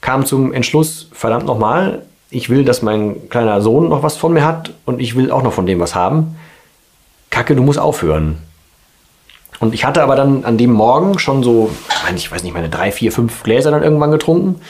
[0.00, 2.02] kam zum Entschluss, verdammt nochmal,
[2.36, 5.42] ich will, dass mein kleiner Sohn noch was von mir hat und ich will auch
[5.42, 6.36] noch von dem was haben.
[7.30, 8.38] Kacke, du musst aufhören.
[9.58, 11.70] Und ich hatte aber dann an dem Morgen schon so,
[12.14, 14.60] ich weiß nicht, meine drei, vier, fünf Gläser dann irgendwann getrunken.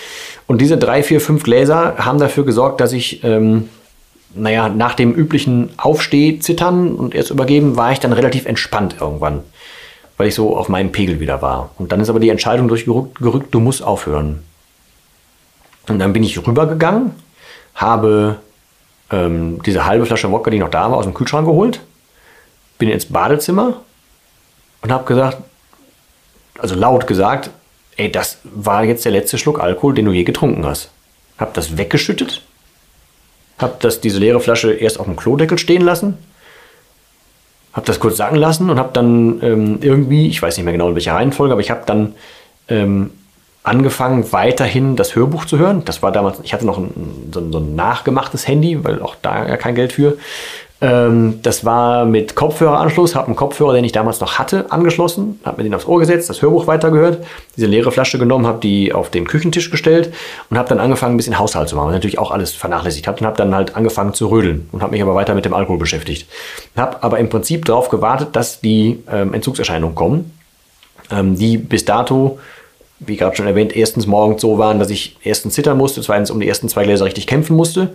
[0.46, 3.68] Und diese drei, vier, fünf Gläser haben dafür gesorgt, dass ich, ähm,
[4.32, 9.42] naja, nach dem üblichen Aufsteh-Zittern und erst übergeben, war ich dann relativ entspannt irgendwann.
[10.18, 11.70] Weil ich so auf meinem Pegel wieder war.
[11.78, 14.44] Und dann ist aber die Entscheidung durchgerückt, gerückt, du musst aufhören.
[15.88, 17.10] Und dann bin ich rübergegangen,
[17.76, 18.38] habe
[19.10, 21.80] ähm, diese halbe Flasche Wodka, die noch da war, aus dem Kühlschrank geholt,
[22.78, 23.82] bin ins Badezimmer
[24.82, 25.38] und habe gesagt,
[26.58, 27.50] also laut gesagt,
[27.96, 30.90] ey, das war jetzt der letzte Schluck Alkohol, den du je getrunken hast.
[31.38, 32.42] Hab das weggeschüttet,
[33.58, 36.16] hab das, diese leere Flasche erst auf dem Klodeckel stehen lassen,
[37.74, 40.88] hab das kurz sacken lassen und hab dann ähm, irgendwie, ich weiß nicht mehr genau
[40.88, 42.14] in welcher Reihenfolge, aber ich habe dann
[42.68, 43.10] ähm,
[43.66, 45.82] angefangen, weiterhin das Hörbuch zu hören.
[45.84, 49.16] Das war damals, ich hatte noch ein, so, ein, so ein nachgemachtes Handy, weil auch
[49.20, 50.16] da ja kein Geld für.
[50.80, 55.56] Ähm, das war mit Kopfhöreranschluss, habe einen Kopfhörer, den ich damals noch hatte, angeschlossen, habe
[55.56, 57.24] mir den aufs Ohr gesetzt, das Hörbuch weitergehört,
[57.56, 60.12] diese leere Flasche genommen, habe die auf den Küchentisch gestellt
[60.50, 63.18] und habe dann angefangen, ein bisschen Haushalt zu machen, was natürlich auch alles vernachlässigt habe
[63.18, 65.78] und habe dann halt angefangen zu rödeln und habe mich aber weiter mit dem Alkohol
[65.78, 66.28] beschäftigt.
[66.76, 70.30] Habe aber im Prinzip darauf gewartet, dass die ähm, Entzugserscheinungen kommen,
[71.10, 72.38] ähm, die bis dato
[72.98, 76.40] wie gerade schon erwähnt, erstens morgens so waren, dass ich erstens zittern musste, zweitens um
[76.40, 77.90] die ersten zwei Gläser richtig kämpfen musste.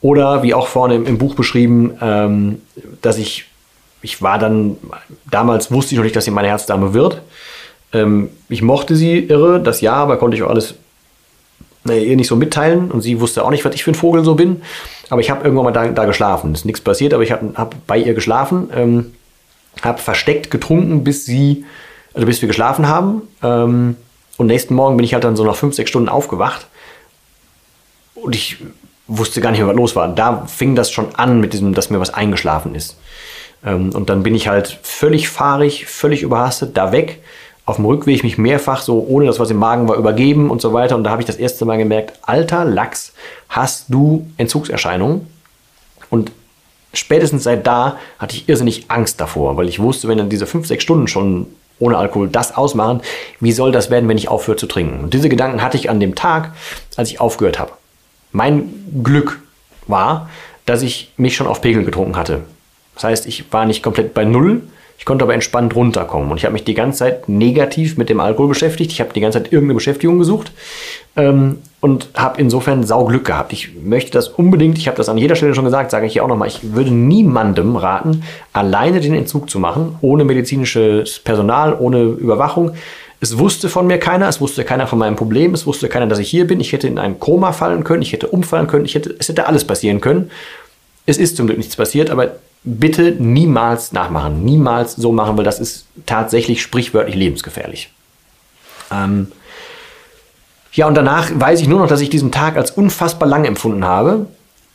[0.00, 2.60] Oder wie auch vorne im, im Buch beschrieben, ähm,
[3.02, 3.46] dass ich,
[4.02, 4.76] ich war dann,
[5.30, 7.22] damals wusste ich noch nicht, dass sie meine Herzdame wird.
[7.92, 10.74] Ähm, ich mochte sie irre, das ja, aber konnte ich auch alles
[11.84, 12.90] naja, ihr nicht so mitteilen.
[12.90, 14.62] Und sie wusste auch nicht, was ich für ein Vogel so bin.
[15.10, 16.54] Aber ich habe irgendwann mal da, da geschlafen.
[16.54, 19.14] ist nichts passiert, aber ich habe hab bei ihr geschlafen, ähm,
[19.82, 21.64] habe versteckt getrunken, bis sie,
[22.14, 23.22] also bis wir geschlafen haben.
[23.42, 23.96] Ähm,
[24.38, 26.66] und nächsten Morgen bin ich halt dann so nach fünf, sechs Stunden aufgewacht.
[28.14, 28.58] Und ich
[29.06, 30.08] wusste gar nicht mehr, was los war.
[30.08, 32.96] Da fing das schon an mit diesem, dass mir was eingeschlafen ist.
[33.64, 37.22] Ähm, und dann bin ich halt völlig fahrig, völlig überhastet, da weg.
[37.64, 40.72] Auf dem Rückweg mich mehrfach so, ohne das, was im Magen war, übergeben und so
[40.72, 40.96] weiter.
[40.96, 43.12] Und da habe ich das erste Mal gemerkt, alter Lachs,
[43.48, 45.26] hast du Entzugserscheinungen?
[46.10, 46.32] Und
[46.92, 50.66] spätestens seit da hatte ich irrsinnig Angst davor, weil ich wusste, wenn dann diese fünf,
[50.66, 51.46] sechs Stunden schon
[51.82, 53.02] ohne Alkohol das ausmachen,
[53.40, 55.04] wie soll das werden, wenn ich aufhöre zu trinken?
[55.04, 56.52] Und diese Gedanken hatte ich an dem Tag,
[56.96, 57.72] als ich aufgehört habe.
[58.30, 58.72] Mein
[59.02, 59.40] Glück
[59.88, 60.30] war,
[60.64, 62.42] dass ich mich schon auf Pegel getrunken hatte.
[62.94, 64.62] Das heißt, ich war nicht komplett bei Null,
[65.02, 66.30] ich konnte aber entspannt runterkommen.
[66.30, 68.92] Und ich habe mich die ganze Zeit negativ mit dem Alkohol beschäftigt.
[68.92, 70.52] Ich habe die ganze Zeit irgendeine Beschäftigung gesucht
[71.16, 73.52] ähm, und habe insofern Sauglück gehabt.
[73.52, 76.22] Ich möchte das unbedingt, ich habe das an jeder Stelle schon gesagt, sage ich hier
[76.22, 78.22] auch nochmal, ich würde niemandem raten,
[78.52, 82.70] alleine den Entzug zu machen, ohne medizinisches Personal, ohne Überwachung.
[83.18, 86.20] Es wusste von mir keiner, es wusste keiner von meinem Problem, es wusste keiner, dass
[86.20, 86.60] ich hier bin.
[86.60, 89.48] Ich hätte in ein Koma fallen können, ich hätte umfallen können, ich hätte, es hätte
[89.48, 90.30] alles passieren können.
[91.06, 95.58] Es ist zum Glück nichts passiert, aber bitte niemals nachmachen, niemals so machen, weil das
[95.58, 97.90] ist tatsächlich sprichwörtlich lebensgefährlich.
[98.90, 99.28] Ähm
[100.72, 103.84] ja, und danach weiß ich nur noch, dass ich diesen Tag als unfassbar lang empfunden
[103.84, 104.26] habe.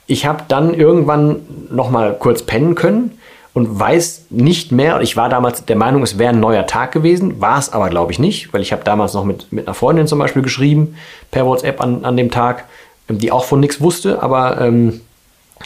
[0.06, 1.40] Ich habe dann irgendwann
[1.72, 3.18] noch mal kurz pennen können
[3.54, 7.42] und weiß nicht mehr, ich war damals der Meinung, es wäre ein neuer Tag gewesen,
[7.42, 10.06] war es aber glaube ich nicht, weil ich habe damals noch mit, mit einer Freundin
[10.06, 10.96] zum Beispiel geschrieben,
[11.32, 12.66] per WhatsApp an, an dem Tag,
[13.10, 15.02] ähm, die auch von nichts wusste, aber ähm,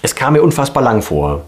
[0.01, 1.41] es kam mir unfassbar lang vor.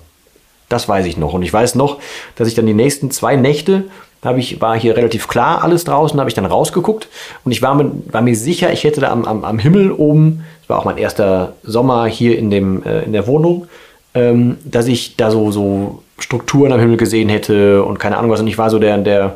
[0.73, 1.33] Das weiß ich noch.
[1.33, 1.99] Und ich weiß noch,
[2.35, 3.83] dass ich dann die nächsten zwei Nächte,
[4.23, 7.09] habe ich, war hier relativ klar alles draußen, habe ich dann rausgeguckt
[7.45, 10.43] und ich war mir, war mir sicher, ich hätte da am, am, am Himmel oben,
[10.61, 13.67] das war auch mein erster Sommer hier in, dem, äh, in der Wohnung,
[14.15, 18.39] ähm, dass ich da so, so Strukturen am Himmel gesehen hätte und keine Ahnung was.
[18.39, 19.35] Und ich war so der, der,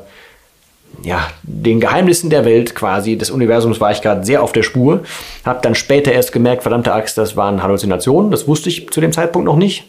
[1.03, 5.01] ja, den Geheimnissen der Welt quasi, des Universums war ich gerade sehr auf der Spur.
[5.45, 8.31] Hab dann später erst gemerkt, verdammte Axt, das waren Halluzinationen.
[8.31, 9.83] Das wusste ich zu dem Zeitpunkt noch nicht.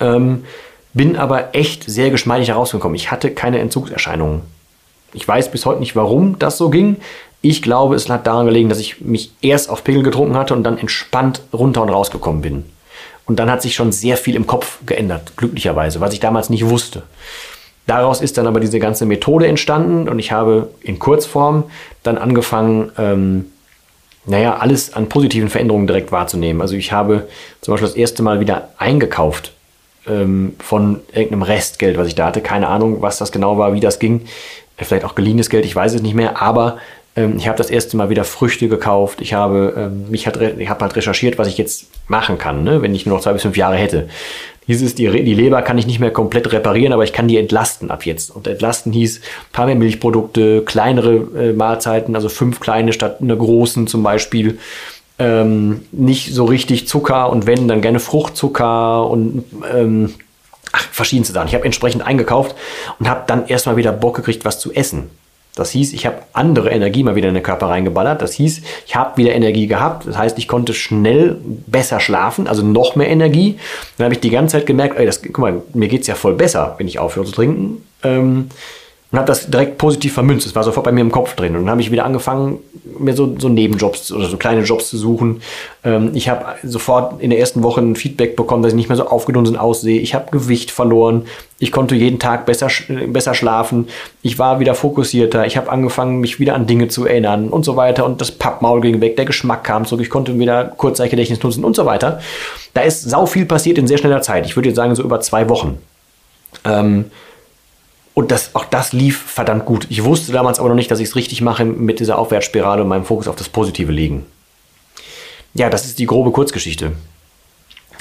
[0.00, 0.44] Ähm,
[0.92, 2.94] bin aber echt sehr geschmeidig herausgekommen.
[2.94, 4.42] Ich hatte keine Entzugserscheinungen.
[5.12, 6.96] Ich weiß bis heute nicht, warum das so ging.
[7.42, 10.62] Ich glaube, es hat daran gelegen, dass ich mich erst auf Pegel getrunken hatte und
[10.62, 12.64] dann entspannt runter und rausgekommen bin.
[13.26, 16.68] Und dann hat sich schon sehr viel im Kopf geändert, glücklicherweise, was ich damals nicht
[16.68, 17.02] wusste.
[17.86, 21.64] Daraus ist dann aber diese ganze Methode entstanden und ich habe in Kurzform
[22.02, 23.46] dann angefangen, ähm,
[24.26, 26.62] naja, alles an positiven Veränderungen direkt wahrzunehmen.
[26.62, 27.28] Also ich habe
[27.60, 29.53] zum Beispiel das erste Mal wieder eingekauft
[30.08, 32.40] ähm, von irgendeinem Restgeld, was ich da hatte.
[32.40, 34.22] Keine Ahnung, was das genau war, wie das ging.
[34.76, 36.42] Vielleicht auch geliehenes Geld, ich weiß es nicht mehr.
[36.42, 36.78] Aber
[37.16, 39.20] ähm, ich habe das erste Mal wieder Früchte gekauft.
[39.20, 42.82] Ich habe ähm, mich hat, ich habe halt recherchiert, was ich jetzt machen kann, ne?
[42.82, 44.08] wenn ich nur noch zwei bis fünf Jahre hätte.
[44.66, 47.90] Hieß die, die Leber kann ich nicht mehr komplett reparieren, aber ich kann die entlasten
[47.90, 48.34] ab jetzt.
[48.34, 53.36] Und entlasten hieß ein paar mehr Milchprodukte, kleinere äh, Mahlzeiten, also fünf kleine statt einer
[53.36, 54.58] großen zum Beispiel.
[55.18, 60.14] Ähm, nicht so richtig Zucker und wenn, dann gerne Fruchtzucker und ähm,
[60.72, 61.48] ach, verschiedenste Sachen.
[61.48, 62.56] Ich habe entsprechend eingekauft
[62.98, 65.10] und habe dann erstmal wieder Bock gekriegt, was zu essen.
[65.54, 68.20] Das hieß, ich habe andere Energie mal wieder in den Körper reingeballert.
[68.20, 70.04] Das hieß, ich habe wieder Energie gehabt.
[70.06, 73.58] Das heißt, ich konnte schnell besser schlafen, also noch mehr Energie.
[73.96, 76.16] Dann habe ich die ganze Zeit gemerkt, ey, das, guck mal, mir geht es ja
[76.16, 77.86] voll besser, wenn ich aufhöre zu trinken.
[78.02, 78.48] Ähm,
[79.14, 80.44] und habe das direkt positiv vermünzt.
[80.44, 81.54] Es war sofort bei mir im Kopf drin.
[81.54, 82.58] Und dann habe ich wieder angefangen,
[82.98, 85.40] mir so, so Nebenjobs oder so kleine Jobs zu suchen.
[85.84, 88.96] Ähm, ich habe sofort in der ersten Woche ein Feedback bekommen, dass ich nicht mehr
[88.96, 90.00] so aufgedunsen aussehe.
[90.00, 91.26] Ich habe Gewicht verloren.
[91.60, 92.66] Ich konnte jeden Tag besser,
[93.06, 93.86] besser schlafen.
[94.22, 95.46] Ich war wieder fokussierter.
[95.46, 98.06] Ich habe angefangen, mich wieder an Dinge zu erinnern und so weiter.
[98.06, 99.14] Und das Pappmaul ging weg.
[99.14, 100.02] Der Geschmack kam zurück.
[100.02, 102.18] Ich konnte wieder Kurzzeitgedächtnis nutzen und so weiter.
[102.72, 104.44] Da ist sau viel passiert in sehr schneller Zeit.
[104.44, 105.78] Ich würde jetzt sagen, so über zwei Wochen.
[106.64, 107.12] Ähm,
[108.14, 109.86] und das, auch das lief verdammt gut.
[109.90, 112.88] Ich wusste damals aber noch nicht, dass ich es richtig mache mit dieser Aufwärtsspirale und
[112.88, 114.24] meinem Fokus auf das Positive legen.
[115.54, 116.92] Ja, das ist die grobe Kurzgeschichte.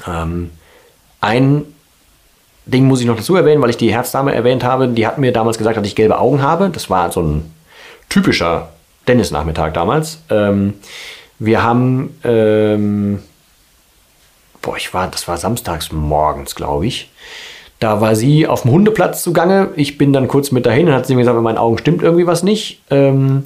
[0.07, 0.51] Ähm,
[1.19, 1.65] ein
[2.65, 4.87] Ding muss ich noch dazu erwähnen, weil ich die Herzdame erwähnt habe.
[4.87, 6.69] Die hat mir damals gesagt, dass ich gelbe Augen habe.
[6.69, 7.53] Das war so ein
[8.09, 8.69] typischer
[9.07, 10.19] Dennis-Nachmittag damals.
[10.29, 10.75] Ähm,
[11.39, 13.21] wir haben, ähm,
[14.61, 17.09] boah, ich war, das war samstags morgens, glaube ich.
[17.83, 19.71] Da war sie auf dem Hundeplatz zugange.
[19.75, 22.01] Ich bin dann kurz mit dahin und hat sie mir gesagt, in meinen Augen stimmt
[22.01, 22.81] irgendwie was nicht.
[22.89, 23.43] Ähm,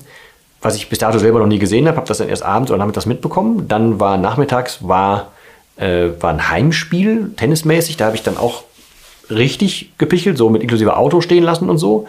[0.61, 2.77] was ich bis dato selber noch nie gesehen habe, habe das dann erst abends oder
[2.77, 3.67] nachmittags mitbekommen.
[3.67, 5.31] Dann war nachmittags war,
[5.77, 7.97] äh, war ein Heimspiel, tennismäßig.
[7.97, 8.65] Da habe ich dann auch
[9.31, 12.05] richtig gepichelt, so mit inklusive Auto stehen lassen und so.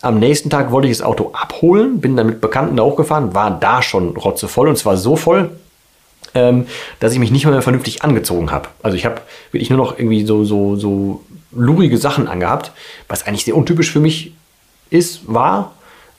[0.00, 3.52] Am nächsten Tag wollte ich das Auto abholen, bin dann mit Bekannten da hochgefahren, war
[3.52, 5.50] da schon rotzevoll und zwar so voll,
[6.34, 6.66] ähm,
[6.98, 8.68] dass ich mich nicht mehr vernünftig angezogen habe.
[8.82, 9.20] Also ich habe
[9.52, 11.20] wirklich nur noch irgendwie so, so, so
[11.52, 12.72] lurige Sachen angehabt,
[13.08, 14.32] was eigentlich sehr untypisch für mich
[14.90, 15.72] ist, war.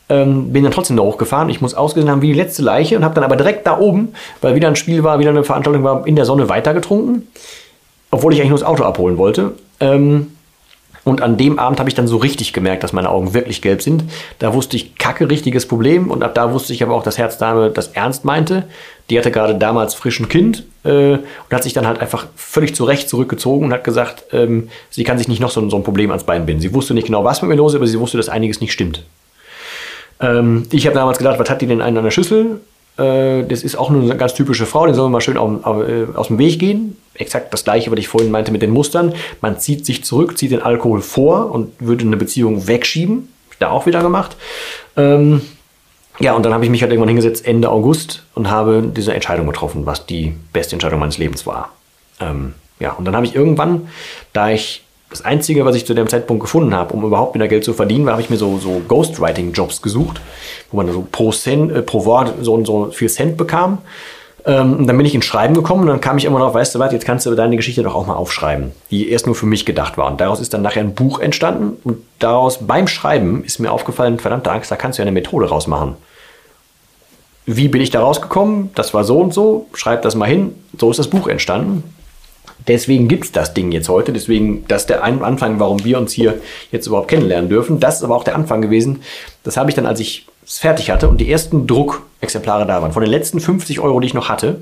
[0.09, 1.49] Ähm, bin dann trotzdem da hochgefahren.
[1.49, 4.13] Ich muss ausgesehen haben wie die letzte Leiche und habe dann aber direkt da oben,
[4.41, 7.27] weil wieder ein Spiel war, wieder eine Veranstaltung war, in der Sonne weitergetrunken.
[8.09, 9.53] Obwohl ich eigentlich nur das Auto abholen wollte.
[9.79, 10.31] Ähm,
[11.03, 13.81] und an dem Abend habe ich dann so richtig gemerkt, dass meine Augen wirklich gelb
[13.81, 14.03] sind.
[14.39, 16.11] Da wusste ich, kacke, richtiges Problem.
[16.11, 18.65] Und ab da wusste ich aber auch, dass Herzdame das ernst meinte.
[19.09, 21.21] Die hatte gerade damals frischen Kind äh, und
[21.51, 25.27] hat sich dann halt einfach völlig zurecht zurückgezogen und hat gesagt, ähm, sie kann sich
[25.27, 26.61] nicht noch so, so, ein Problem ans Bein binden.
[26.61, 28.73] Sie wusste nicht genau, was mit mir los ist, aber sie wusste, dass einiges nicht
[28.73, 29.03] stimmt.
[30.19, 32.59] Ähm, ich habe damals gedacht, was hat die denn einen an der Schüssel?
[32.99, 36.27] Äh, das ist auch eine ganz typische Frau, den soll man mal schön äh, aus
[36.27, 36.97] dem Weg gehen.
[37.13, 39.13] Exakt das gleiche, was ich vorhin meinte mit den Mustern.
[39.41, 43.29] Man zieht sich zurück, zieht den Alkohol vor und würde eine Beziehung wegschieben.
[43.59, 44.37] Da auch wieder gemacht.
[44.95, 45.41] Ähm,
[46.19, 49.47] ja, und dann habe ich mich halt irgendwann hingesetzt Ende August und habe diese Entscheidung
[49.47, 51.71] getroffen, was die beste Entscheidung meines Lebens war.
[52.19, 53.89] Ähm, ja, und dann habe ich irgendwann,
[54.33, 57.63] da ich das Einzige, was ich zu dem Zeitpunkt gefunden habe, um überhaupt wieder Geld
[57.63, 60.21] zu verdienen, war, habe ich mir so, so Ghostwriting-Jobs gesucht,
[60.71, 63.79] wo man so pro, Cent, äh, pro Wort so und so viel Cent bekam.
[64.45, 66.75] Ähm, und dann bin ich ins Schreiben gekommen und dann kam ich immer noch, weißt
[66.75, 69.47] du was, jetzt kannst du deine Geschichte doch auch mal aufschreiben, die erst nur für
[69.47, 70.09] mich gedacht war.
[70.11, 74.19] Und daraus ist dann nachher ein Buch entstanden und daraus beim Schreiben ist mir aufgefallen,
[74.19, 75.95] verdammte Angst, da kannst du ja eine Methode rausmachen.
[77.45, 78.69] Wie bin ich da rausgekommen?
[78.75, 81.83] Das war so und so, schreib das mal hin, so ist das Buch entstanden.
[82.67, 84.13] Deswegen gibt es das Ding jetzt heute.
[84.13, 86.41] Deswegen, das ist der Anfang, warum wir uns hier
[86.71, 87.79] jetzt überhaupt kennenlernen dürfen.
[87.79, 89.01] Das ist aber auch der Anfang gewesen.
[89.43, 92.91] Das habe ich dann, als ich es fertig hatte und die ersten Druckexemplare da waren.
[92.91, 94.61] Von den letzten 50 Euro, die ich noch hatte,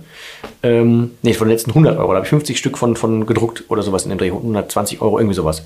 [0.61, 3.63] ähm, nee, von den letzten 100 Euro, da habe ich 50 Stück von, von gedruckt
[3.69, 5.63] oder sowas in dem Dreh, 120 Euro, irgendwie sowas.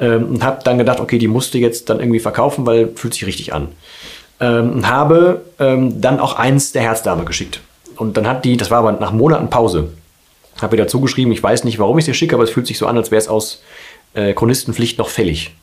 [0.00, 3.26] Ähm, und habe dann gedacht, okay, die musste jetzt dann irgendwie verkaufen, weil fühlt sich
[3.26, 3.68] richtig an.
[4.40, 7.60] Ähm, habe ähm, dann auch eins der Herzdame geschickt.
[7.96, 9.90] Und dann hat die, das war aber nach Monaten Pause,
[10.60, 12.66] habe ihr dazu geschrieben, ich weiß nicht, warum ich es dir schicke, aber es fühlt
[12.66, 13.62] sich so an, als wäre es aus
[14.14, 15.54] äh, Chronistenpflicht noch fällig.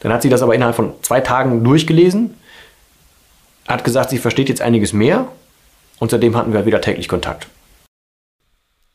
[0.00, 2.34] Dann hat sie das aber innerhalb von zwei Tagen durchgelesen,
[3.68, 5.28] hat gesagt, sie versteht jetzt einiges mehr
[5.98, 7.46] und seitdem hatten wir wieder täglich Kontakt.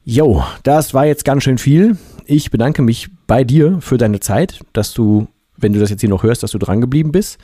[0.03, 1.97] Jo, das war jetzt ganz schön viel.
[2.25, 6.09] Ich bedanke mich bei dir für deine Zeit, dass du, wenn du das jetzt hier
[6.09, 7.37] noch hörst, dass du dran geblieben bist.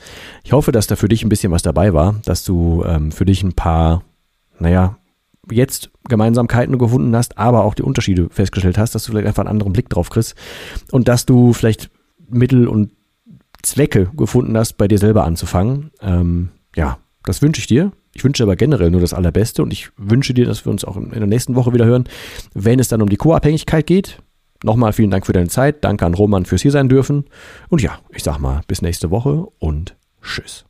[0.44, 3.24] Ich hoffe, dass da für dich ein bisschen was dabei war, dass du ähm, für
[3.24, 4.02] dich ein paar,
[4.58, 4.96] naja,
[5.50, 9.50] jetzt Gemeinsamkeiten gefunden hast, aber auch die Unterschiede festgestellt hast, dass du vielleicht einfach einen
[9.50, 10.34] anderen Blick drauf kriegst
[10.92, 11.90] und dass du vielleicht
[12.28, 12.90] Mittel und
[13.62, 15.90] Zwecke gefunden hast, bei dir selber anzufangen.
[16.00, 17.92] Ähm, ja, das wünsche ich dir.
[18.14, 20.96] Ich wünsche aber generell nur das Allerbeste und ich wünsche dir, dass wir uns auch
[20.96, 22.04] in der nächsten Woche wieder hören,
[22.52, 24.18] wenn es dann um die Co-Abhängigkeit geht.
[24.62, 25.84] Nochmal vielen Dank für deine Zeit.
[25.84, 27.24] Danke an Roman fürs hier sein dürfen.
[27.68, 30.64] Und ja, ich sag mal, bis nächste Woche und tschüss.